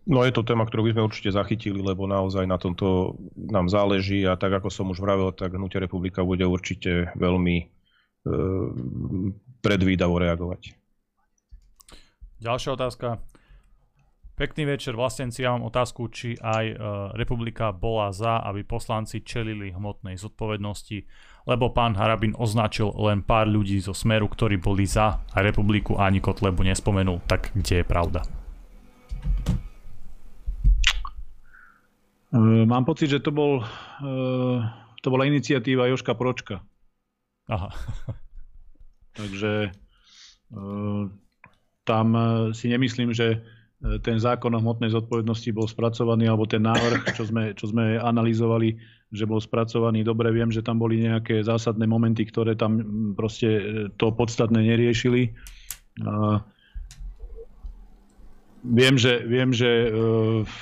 [0.05, 4.21] No je to téma, ktorú by sme určite zachytili, lebo naozaj na tomto nám záleží
[4.27, 7.65] a tak ako som už vravel, tak Hnutia republika bude určite veľmi e,
[9.65, 10.77] predvídavo reagovať.
[12.37, 13.17] Ďalšia otázka.
[14.35, 15.47] Pekný večer, vlastenci.
[15.47, 16.75] Ja mám otázku, či aj e,
[17.15, 21.07] republika bola za, aby poslanci čelili hmotnej zodpovednosti,
[21.47, 26.19] lebo pán Harabin označil len pár ľudí zo Smeru, ktorí boli za a republiku ani
[26.19, 27.23] Kotlebu nespomenul.
[27.23, 28.27] Tak kde je pravda?
[32.35, 33.63] E, mám pocit, že to, bol,
[34.03, 34.13] e,
[34.99, 36.59] to bola iniciatíva Joška Pročka.
[37.47, 37.71] Aha.
[39.15, 40.59] Takže e,
[41.87, 47.11] tam e, si nemyslím, že ten zákon o hmotnej zodpovednosti bol spracovaný, alebo ten návrh,
[47.11, 48.79] čo sme, čo sme analyzovali,
[49.11, 50.01] že bol spracovaný.
[50.01, 52.81] Dobre viem, že tam boli nejaké zásadné momenty, ktoré tam
[53.13, 53.63] proste e,
[53.99, 55.35] to podstatné neriešili.
[58.65, 59.87] Viem, že, viem, že e,
[60.41, 60.55] v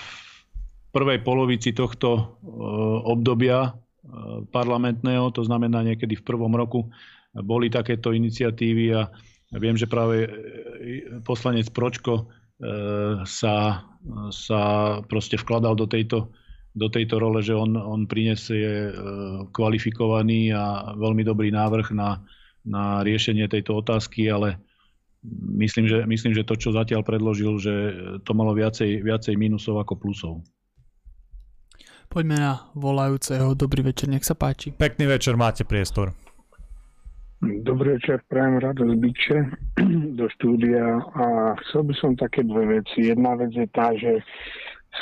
[0.91, 2.21] prvej polovici tohto e,
[3.07, 3.77] obdobia
[4.51, 6.91] parlamentného, to znamená niekedy v prvom roku,
[7.33, 9.07] boli takéto iniciatívy a
[9.57, 10.27] viem, že práve
[11.23, 12.27] poslanec Pročko
[13.27, 13.83] sa,
[14.31, 14.61] sa
[15.07, 16.31] proste vkladal do tejto,
[16.73, 18.91] do tejto role, že on, on prinesie e,
[19.51, 22.23] kvalifikovaný a veľmi dobrý návrh na,
[22.65, 24.57] na riešenie tejto otázky, ale
[25.59, 27.73] myslím že, myslím, že to, čo zatiaľ predložil, že
[28.27, 30.33] to malo viacej, viacej mínusov ako plusov.
[32.11, 33.57] Poďme na volajúceho.
[33.57, 34.69] Dobrý večer, nech sa páči.
[34.69, 36.13] Pekný večer, máte priestor.
[37.43, 39.37] Dobrý večer, prajem radosť byče
[40.19, 43.11] do štúdia a chcel by som také dve veci.
[43.11, 44.23] Jedna vec je tá, že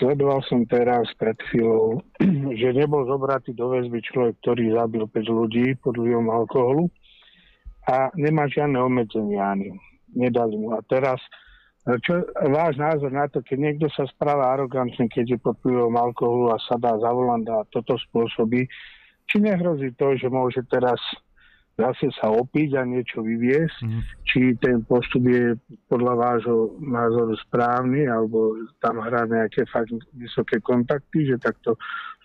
[0.01, 2.01] sledoval som teraz pred chvíľou,
[2.61, 6.89] že nebol zobratý do väzby človek, ktorý zabil 5 ľudí pod vplyvom alkoholu
[7.85, 9.77] a nemá žiadne obmedzenia ani.
[10.17, 10.73] Nedali mu.
[10.73, 11.21] A teraz,
[12.01, 16.49] čo váš názor na to, keď niekto sa správa arogantne, keď je pod vplyvom alkoholu
[16.49, 18.65] a sa dá za volant a toto spôsobí,
[19.29, 20.97] či nehrozí to, že môže teraz
[21.82, 24.01] zase sa opiť a niečo vyviesť, mm.
[24.29, 25.57] či ten postup je
[25.89, 31.73] podľa vášho názoru správny, alebo tam hrá nejaké fakt vysoké kontakty, že takto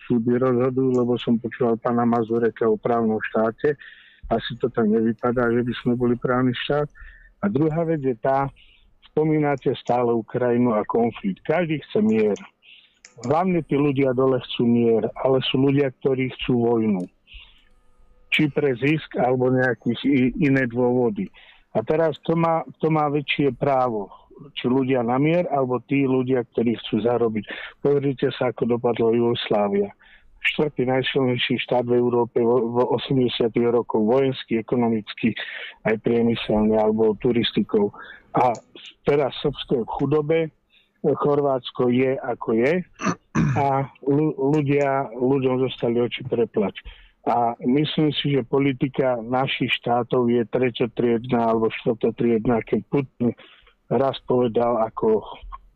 [0.05, 3.73] súdy rozhodujú, lebo som počúval pána Mazureka o právnom štáte.
[4.29, 6.87] Asi to tam nevypadá, že by sme boli právny štát.
[7.41, 8.47] A druhá vec je tá,
[9.11, 11.41] spomínate stále Ukrajinu a konflikt.
[11.43, 12.37] Každý chce mier.
[13.25, 17.01] Hlavne tí ľudia dole chcú mier, ale sú ľudia, ktorí chcú vojnu
[18.31, 19.95] či pre zisk alebo nejaké
[20.37, 21.27] iné dôvody.
[21.75, 24.09] A teraz kto má, kto má väčšie právo?
[24.53, 27.43] Či ľudia na mier, alebo tí ľudia, ktorí chcú zarobiť.
[27.81, 29.89] Pozrite sa, ako dopadlo Jugoslávia.
[30.37, 33.49] Štvrtý najsilnejší štát v Európe v 80.
[33.73, 35.33] rokoch vojenský, ekonomický,
[35.89, 37.89] aj priemyselný alebo turistikou.
[38.37, 38.53] A
[39.01, 40.39] teraz Srbsko je v chudobe,
[41.01, 42.73] Chorvátsko je ako je
[43.57, 43.89] a
[44.37, 46.77] ľudia, ľuďom zostali oči preplať.
[47.27, 53.35] A myslím si, že politika našich štátov je treťotriedná alebo štvrtotriedná, keď Putin
[53.91, 55.27] raz povedal ako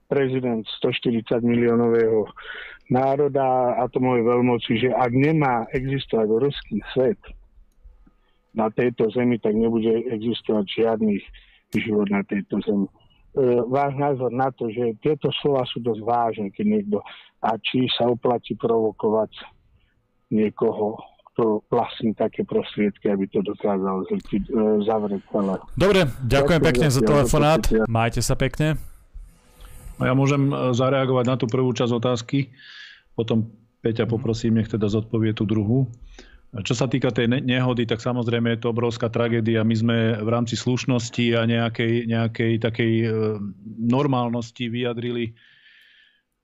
[0.08, 2.28] prezident 140 miliónového
[2.88, 7.20] národa atomovej veľmoci, že ak nemá existovať ruský svet
[8.56, 11.20] na tejto zemi, tak nebude existovať žiadny
[11.76, 12.88] život na tejto zemi.
[12.88, 12.93] E,
[13.68, 16.99] váš názor na to, že tieto slova sú dosť vážne, keď niekto
[17.39, 19.32] a či sa oplatí provokovať
[20.32, 20.99] niekoho,
[21.32, 24.19] kto vlastní také prostriedky, aby to dokázal e,
[24.84, 25.55] zavrieť celé.
[25.79, 27.61] Dobre, ďakujem pekne za telefonát.
[27.88, 28.75] Majte sa pekne.
[30.03, 32.51] Ja môžem e, zareagovať na tú prvú časť otázky,
[33.15, 33.47] potom
[33.82, 35.89] Peťa poprosím, nech teda zodpovie tú druhú.
[36.51, 39.63] Čo sa týka tej nehody, tak samozrejme je to obrovská tragédia.
[39.63, 43.07] My sme v rámci slušnosti a nejakej, nejakej takej e,
[43.79, 45.34] normálnosti vyjadrili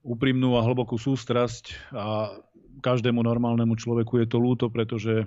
[0.07, 2.39] úprimnú a hlbokú sústrasť a
[2.79, 5.25] každému normálnemu človeku je to lúto, pretože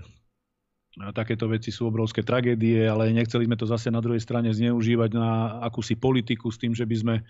[1.15, 5.63] takéto veci sú obrovské tragédie, ale nechceli sme to zase na druhej strane zneužívať na
[5.63, 7.23] akúsi politiku s tým, že by sme e,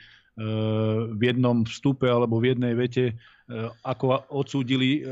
[1.12, 3.14] v jednom vstupe alebo v jednej vete e,
[3.84, 5.04] ako odsúdili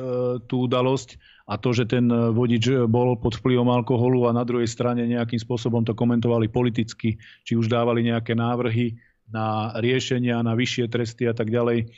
[0.48, 5.04] tú udalosť a to, že ten vodič bol pod vplyvom alkoholu a na druhej strane
[5.04, 8.96] nejakým spôsobom to komentovali politicky, či už dávali nejaké návrhy
[9.28, 11.92] na riešenia, na vyššie tresty a tak ďalej.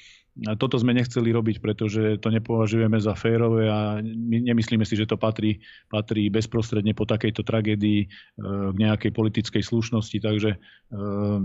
[0.56, 5.18] Toto sme nechceli robiť, pretože to nepovažujeme za férové a my nemyslíme si, že to
[5.18, 5.58] patrí,
[5.90, 8.10] patrí bezprostredne po takejto tragédii eh,
[8.70, 10.18] k nejakej politickej slušnosti.
[10.22, 11.40] Takže eh,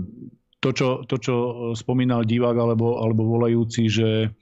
[0.62, 1.34] to, čo, to, čo
[1.74, 4.32] spomínal divák alebo, alebo volajúci, že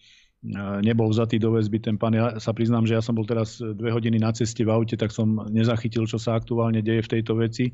[0.84, 2.12] nebol vzatý do väzby ten pán.
[2.12, 5.09] Ja sa priznám, že ja som bol teraz dve hodiny na ceste v aute, tak
[5.09, 7.72] som nezachytil, čo sa aktuálne deje v tejto veci.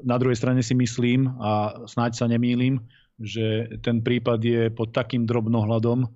[0.00, 2.80] Na druhej strane si myslím, a snáď sa nemýlim,
[3.22, 6.10] že ten prípad je pod takým drobnohľadom,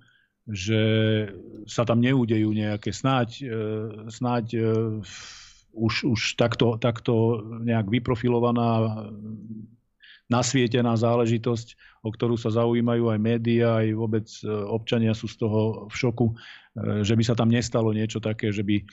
[0.47, 0.81] že
[1.67, 3.45] sa tam neudejú nejaké snáď, e,
[4.07, 4.59] snáď e,
[5.75, 9.03] už, už takto, takto nejak vyprofilovaná
[10.27, 15.91] nasvietená záležitosť, o ktorú sa zaujímajú aj médiá, aj vôbec e, občania sú z toho
[15.91, 16.27] v šoku,
[16.77, 18.85] že by sa tam nestalo niečo také, že by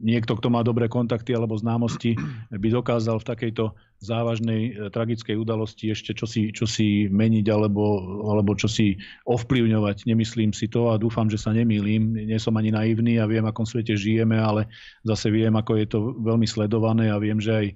[0.00, 2.16] niekto, kto má dobré kontakty alebo známosti,
[2.52, 3.64] by dokázal v takejto
[3.96, 7.84] závažnej tragickej udalosti ešte čosi, čosi meniť alebo,
[8.28, 10.04] alebo čosi ovplyvňovať.
[10.04, 12.12] Nemyslím si to a dúfam, že sa nemýlim.
[12.12, 14.68] Nie som ani naivný a viem, akom svete žijeme, ale
[15.00, 17.66] zase viem, ako je to veľmi sledované a viem, že aj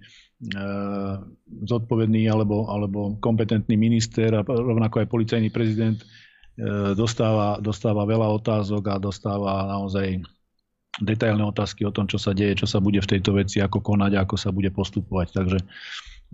[0.41, 1.17] Eh,
[1.69, 8.89] zodpovedný alebo, alebo kompetentný minister a rovnako aj policajný prezident eh, dostáva, dostáva veľa otázok
[8.89, 10.25] a dostáva naozaj
[10.99, 14.19] detailné otázky o tom, čo sa deje, čo sa bude v tejto veci, ako konať,
[14.19, 15.31] ako sa bude postupovať.
[15.31, 15.59] Takže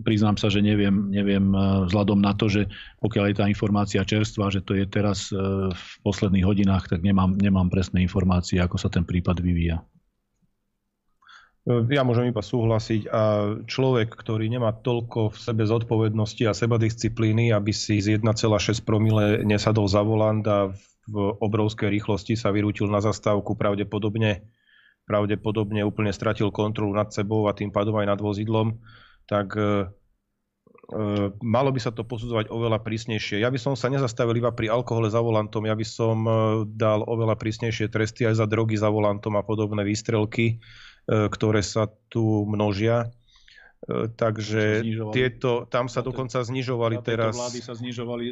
[0.01, 2.65] priznám sa, že neviem, neviem eh, vzhľadom na to, že
[2.97, 5.29] pokiaľ je tá informácia čerstvá, že to je teraz
[5.69, 9.85] v posledných hodinách, tak nemám, nemám presné informácie, ako sa ten prípad vyvíja.
[11.67, 13.21] Ja môžem iba súhlasiť a
[13.67, 19.91] človek, ktorý nemá toľko v sebe zodpovednosti a sebadisciplíny, aby si z 1,6 promile nesadol
[19.91, 20.79] za volant a v
[21.15, 24.43] obrovskej rýchlosti sa vyrútil na zastávku, pravdepodobne,
[25.07, 28.75] pravdepodobne úplne stratil kontrolu nad sebou a tým pádom aj nad vozidlom,
[29.27, 29.71] tak e, e,
[31.39, 33.39] malo by sa to posudzovať oveľa prísnejšie.
[33.39, 36.31] Ja by som sa nezastavil iba pri alkohole za volantom, ja by som e,
[36.75, 40.59] dal oveľa prísnejšie tresty aj za drogy za volantom a podobné výstrelky
[41.07, 43.07] ktoré sa tu množia.
[43.85, 44.81] E, takže
[45.13, 47.37] tieto, tam sa dokonca znižovali teraz...
[47.37, 48.25] vlády sa znižovali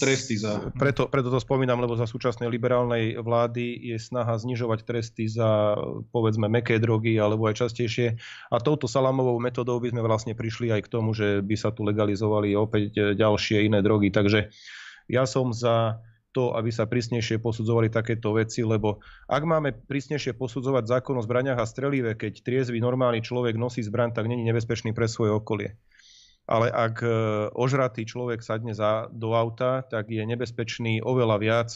[0.00, 0.72] tresty za...
[0.72, 5.76] Preto, preto to spomínam, lebo za súčasnej liberálnej vlády je snaha znižovať tresty za
[6.08, 8.16] povedzme meké drogy alebo aj častejšie.
[8.48, 11.84] A touto salamovou metodou by sme vlastne prišli aj k tomu, že by sa tu
[11.84, 14.08] legalizovali opäť ďalšie iné drogy.
[14.08, 14.48] Takže
[15.12, 16.00] ja som za
[16.36, 21.56] to, aby sa prísnejšie posudzovali takéto veci, lebo ak máme prísnejšie posudzovať zákon o zbraniach
[21.56, 25.80] a strelive, keď triezvy normálny človek nosí zbraň, tak není nebezpečný pre svoje okolie.
[26.44, 27.08] Ale ak e,
[27.56, 31.70] ožratý človek sadne za, do auta, tak je nebezpečný oveľa viac,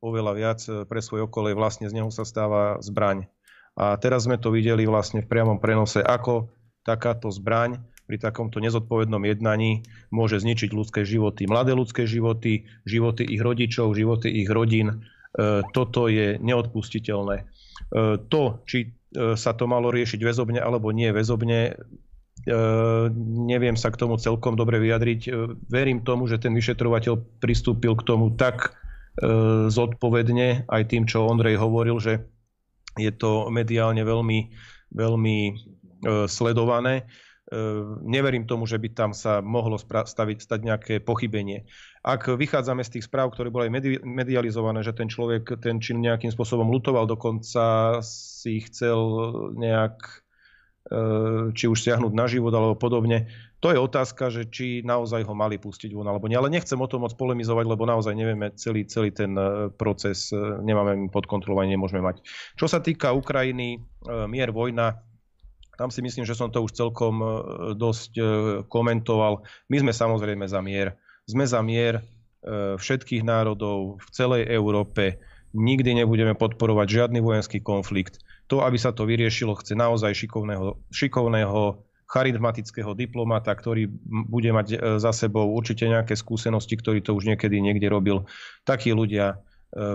[0.00, 3.28] oveľa viac e, pre svoje okolie, vlastne z neho sa stáva zbraň.
[3.76, 6.48] A teraz sme to videli vlastne v priamom prenose, ako
[6.82, 9.82] takáto zbraň pri takomto nezodpovednom jednaní
[10.14, 15.02] môže zničiť ľudské životy, mladé ľudské životy, životy ich rodičov, životy ich rodín.
[15.34, 17.36] E, toto je neodpustiteľné.
[17.42, 17.44] E,
[18.30, 21.76] to, či e, sa to malo riešiť väzobne alebo nie väzobne,
[23.26, 25.34] neviem sa k tomu celkom dobre vyjadriť.
[25.66, 28.76] Verím tomu, že ten vyšetrovateľ pristúpil k tomu tak
[29.66, 32.22] zodpovedne, aj tým, čo Ondrej hovoril, že
[32.94, 34.52] je to mediálne veľmi,
[34.94, 35.38] veľmi
[36.30, 37.08] sledované.
[37.46, 41.70] Ehm, neverím tomu, že by tam sa mohlo staviť, stať nejaké pochybenie.
[42.02, 43.70] Ak vychádzame z tých správ, ktoré boli
[44.02, 48.98] medializované, že ten človek ten čin nejakým spôsobom lutoval, dokonca si chcel
[49.62, 50.26] nejak
[50.90, 53.30] ehm, či už siahnuť na život alebo podobne,
[53.62, 56.36] To je otázka, že či naozaj ho mali pustiť von alebo nie.
[56.36, 60.28] Ale nechcem o tom moc polemizovať, lebo naozaj nevieme celý, celý ten e, proces,
[60.60, 62.20] nemáme pod kontrolou ani nemôžeme mať.
[62.58, 63.80] Čo sa týka Ukrajiny,
[64.28, 65.00] mier, vojna,
[65.76, 67.20] tam si myslím, že som to už celkom
[67.76, 68.18] dosť
[68.66, 69.44] komentoval.
[69.68, 70.96] My sme samozrejme za mier.
[71.28, 72.00] Sme za mier
[72.80, 75.20] všetkých národov v celej Európe.
[75.52, 78.20] Nikdy nebudeme podporovať žiadny vojenský konflikt.
[78.46, 84.76] To, aby sa to vyriešilo, chce naozaj šikovného, šikovného charizmatického diplomata, ktorý bude mať e,
[85.02, 88.30] za sebou určite nejaké skúsenosti, ktorý to už niekedy niekde robil.
[88.62, 89.36] Takí ľudia e,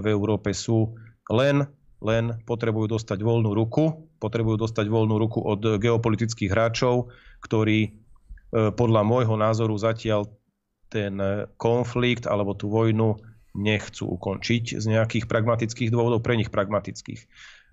[0.04, 1.00] v Európe sú.
[1.32, 1.64] Len,
[2.02, 7.14] len potrebujú dostať voľnú ruku, potrebujú dostať voľnú ruku od geopolitických hráčov,
[7.46, 7.90] ktorí e,
[8.74, 10.28] podľa môjho názoru zatiaľ
[10.92, 11.16] ten
[11.56, 13.16] konflikt alebo tú vojnu
[13.56, 17.22] nechcú ukončiť z nejakých pragmatických dôvodov, pre nich pragmatických.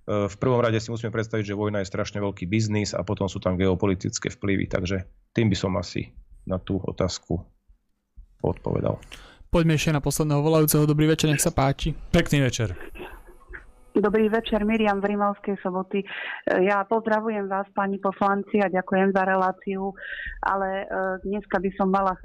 [0.09, 3.43] V prvom rade si musíme predstaviť, že vojna je strašne veľký biznis a potom sú
[3.43, 5.05] tam geopolitické vplyvy, takže
[5.37, 6.15] tým by som asi
[6.49, 7.45] na tú otázku
[8.41, 8.97] odpovedal.
[9.53, 10.89] Poďme ešte na posledného volajúceho.
[10.89, 11.93] Dobrý večer, nech sa páči.
[12.13, 12.73] Pekný večer.
[13.99, 16.07] Dobrý večer, Miriam v Rimavskej soboty.
[16.47, 19.91] Ja pozdravujem vás, pani poslanci, a ďakujem za reláciu,
[20.39, 20.85] ale e,
[21.27, 22.23] dneska by som mala e,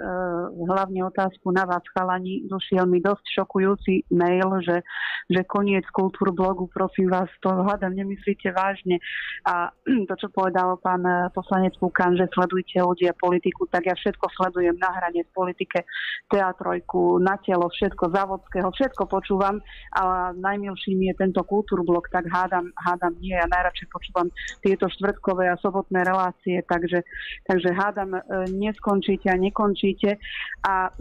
[0.70, 2.46] hlavne otázku na vás, chalani.
[2.46, 4.86] Došiel mi dosť šokujúci mail, že,
[5.34, 9.02] že koniec kultúr blogu, prosím vás, to hľadám, nemyslíte vážne.
[9.50, 9.74] A
[10.10, 14.78] to, čo povedal pán e, poslanec Pukan, že sledujte ľudia politiku, tak ja všetko sledujem
[14.78, 15.90] na hrane v politike,
[16.30, 19.58] teatrojku, na telo, všetko závodského, všetko počúvam
[19.98, 23.32] a najmilším je tento kultúr kultúrblok, tak hádam, hádam nie.
[23.32, 24.28] Ja najradšej počúvam
[24.60, 27.08] tieto štvrtkové a sobotné relácie, takže,
[27.48, 30.20] takže hádam, e, neskončíte a nekončíte.
[30.68, 30.92] A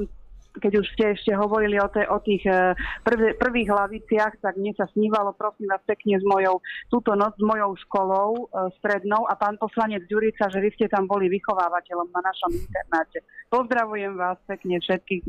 [0.53, 4.77] keď už ste ešte hovorili o, te, o tých e, prv, prvých hlaviciach, tak mne
[4.79, 9.35] sa snívalo, prosím vás pekne, s mojou, túto noc s mojou školou e, strednou a
[9.35, 13.25] pán poslanec Ďurica, že vy ste tam boli vychovávateľom na našom internáte.
[13.51, 15.23] Pozdravujem vás pekne všetkých.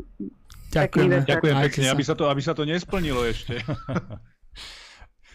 [0.76, 3.58] Ďakujem, ďakujem pekne, aby sa, to, aby sa to nesplnilo ešte.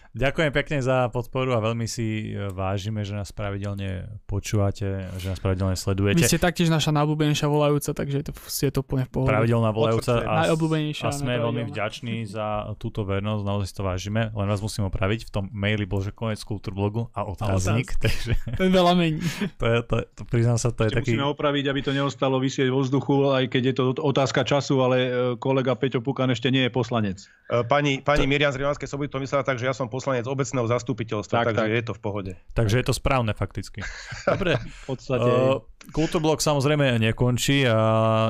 [0.10, 5.38] Ďakujem pekne za podporu a veľmi si e, vážime, že nás pravidelne počúvate, že nás
[5.38, 6.26] pravidelne sledujete.
[6.26, 9.30] Vy ste taktiež naša najobľúbenejšia volajúca, takže je to, je to úplne v pohode.
[9.30, 14.48] Pravidelná volajúca a, a sme veľmi vďační za túto vernosť, naozaj si to vážime, len
[14.50, 16.42] vás musím opraviť, v tom maili bol, že konec
[16.74, 18.34] blogu a otáznik, takže...
[18.58, 19.22] To je veľa mení.
[19.62, 21.14] to, je, to, to, priznám sa, to je taký...
[21.14, 24.98] Musíme opraviť, aby to neostalo vysieť vo vzduchu, aj keď je to otázka času, ale
[24.98, 27.30] e, kolega Peťo Pukan ešte nie je poslanec.
[27.46, 28.32] E, pani, pani to...
[28.32, 31.66] Miriam z Rivanskej soboty to myslela tak, že ja som poslanec obecného zastupiteľstva, tak, takže
[31.68, 31.76] tak.
[31.76, 32.32] je to v pohode.
[32.56, 33.84] Takže je to správne fakticky.
[34.32, 35.28] Dobre, v podstate...
[35.28, 35.60] Uh,
[35.92, 37.80] Kultúrblok samozrejme nekončí a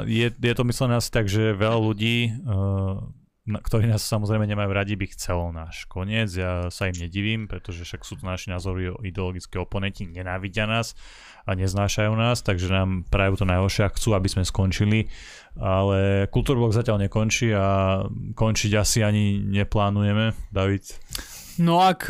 [0.07, 3.03] je, je to myslené asi tak, že veľa ľudí, uh,
[3.57, 6.29] ktorí nás samozrejme nemajú radi, by chcelo náš koniec.
[6.29, 10.93] Ja sa im nedivím, pretože však sú to naši názory ideologické oponenti, nenávidia nás
[11.49, 15.09] a neznášajú nás, takže nám prajú to najhoršie a chcú, aby sme skončili.
[15.57, 18.05] Ale Kultúrblok zatiaľ nekončí a
[18.37, 20.37] končiť asi ani neplánujeme.
[20.53, 20.85] David?
[21.59, 22.07] No ak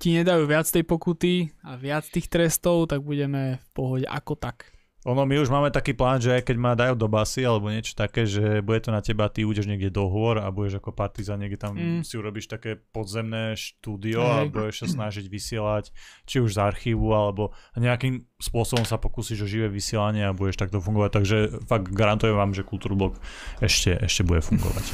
[0.00, 4.77] ti nedajú viac tej pokuty a viac tých trestov, tak budeme v pohode ako tak.
[5.08, 8.28] Ono, my už máme taký plán, že keď ma dajú do basy alebo niečo také,
[8.28, 11.72] že bude to na teba, ty ujdeš niekde dohovor a budeš ako partizan, niekde tam
[11.72, 12.04] mm.
[12.04, 14.36] si urobíš také podzemné štúdio hey.
[14.36, 15.96] a budeš sa snažiť vysielať,
[16.28, 20.76] či už z archívu alebo nejakým spôsobom sa pokúsiš o živé vysielanie a budeš takto
[20.76, 21.10] fungovať.
[21.16, 23.16] Takže fakt garantujem vám, že Kultúrblok
[23.64, 24.84] ešte, ešte bude fungovať.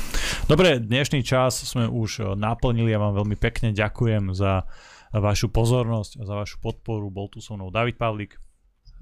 [0.47, 2.95] Dobre, dnešný čas sme už naplnili.
[2.95, 4.63] Ja vám veľmi pekne ďakujem za
[5.11, 7.11] vašu pozornosť a za vašu podporu.
[7.11, 8.44] Bol tu so mnou David Pavlik.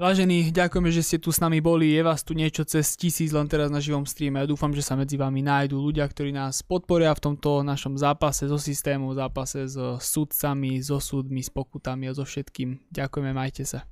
[0.00, 1.92] Vážení, ďakujeme, že ste tu s nami boli.
[1.92, 4.40] Je vás tu niečo cez tisíc len teraz na živom streame.
[4.40, 8.48] Ja dúfam, že sa medzi vami nájdú ľudia, ktorí nás podporia v tomto našom zápase
[8.48, 12.88] so systémom, zápase so sudcami, so súdmi, s pokutami a so všetkým.
[12.88, 13.84] Ďakujeme, majte sa.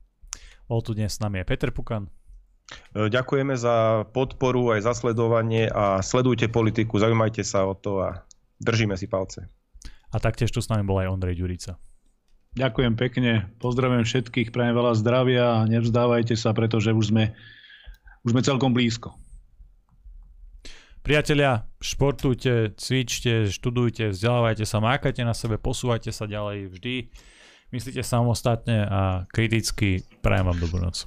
[0.65, 2.09] Bol tu dnes s nami aj Peter Pukan.
[2.09, 8.25] E, ďakujeme za podporu aj za sledovanie a sledujte politiku, zaujímajte sa o to a
[8.57, 9.45] držíme si palce.
[10.11, 11.77] A taktiež tu s nami bol aj Ondrej Ďurica.
[12.51, 17.31] Ďakujem pekne, pozdravujem všetkých, prajem veľa zdravia a nevzdávajte sa, pretože už sme,
[18.27, 19.15] už sme celkom blízko.
[21.01, 26.95] Priatelia, športujte, cvičte, študujte, vzdelávajte sa, mákajte na sebe, posúvajte sa ďalej vždy.
[27.71, 30.03] Myslíte samostatne a kriticky.
[30.19, 31.07] Prajem vám dobrú noc.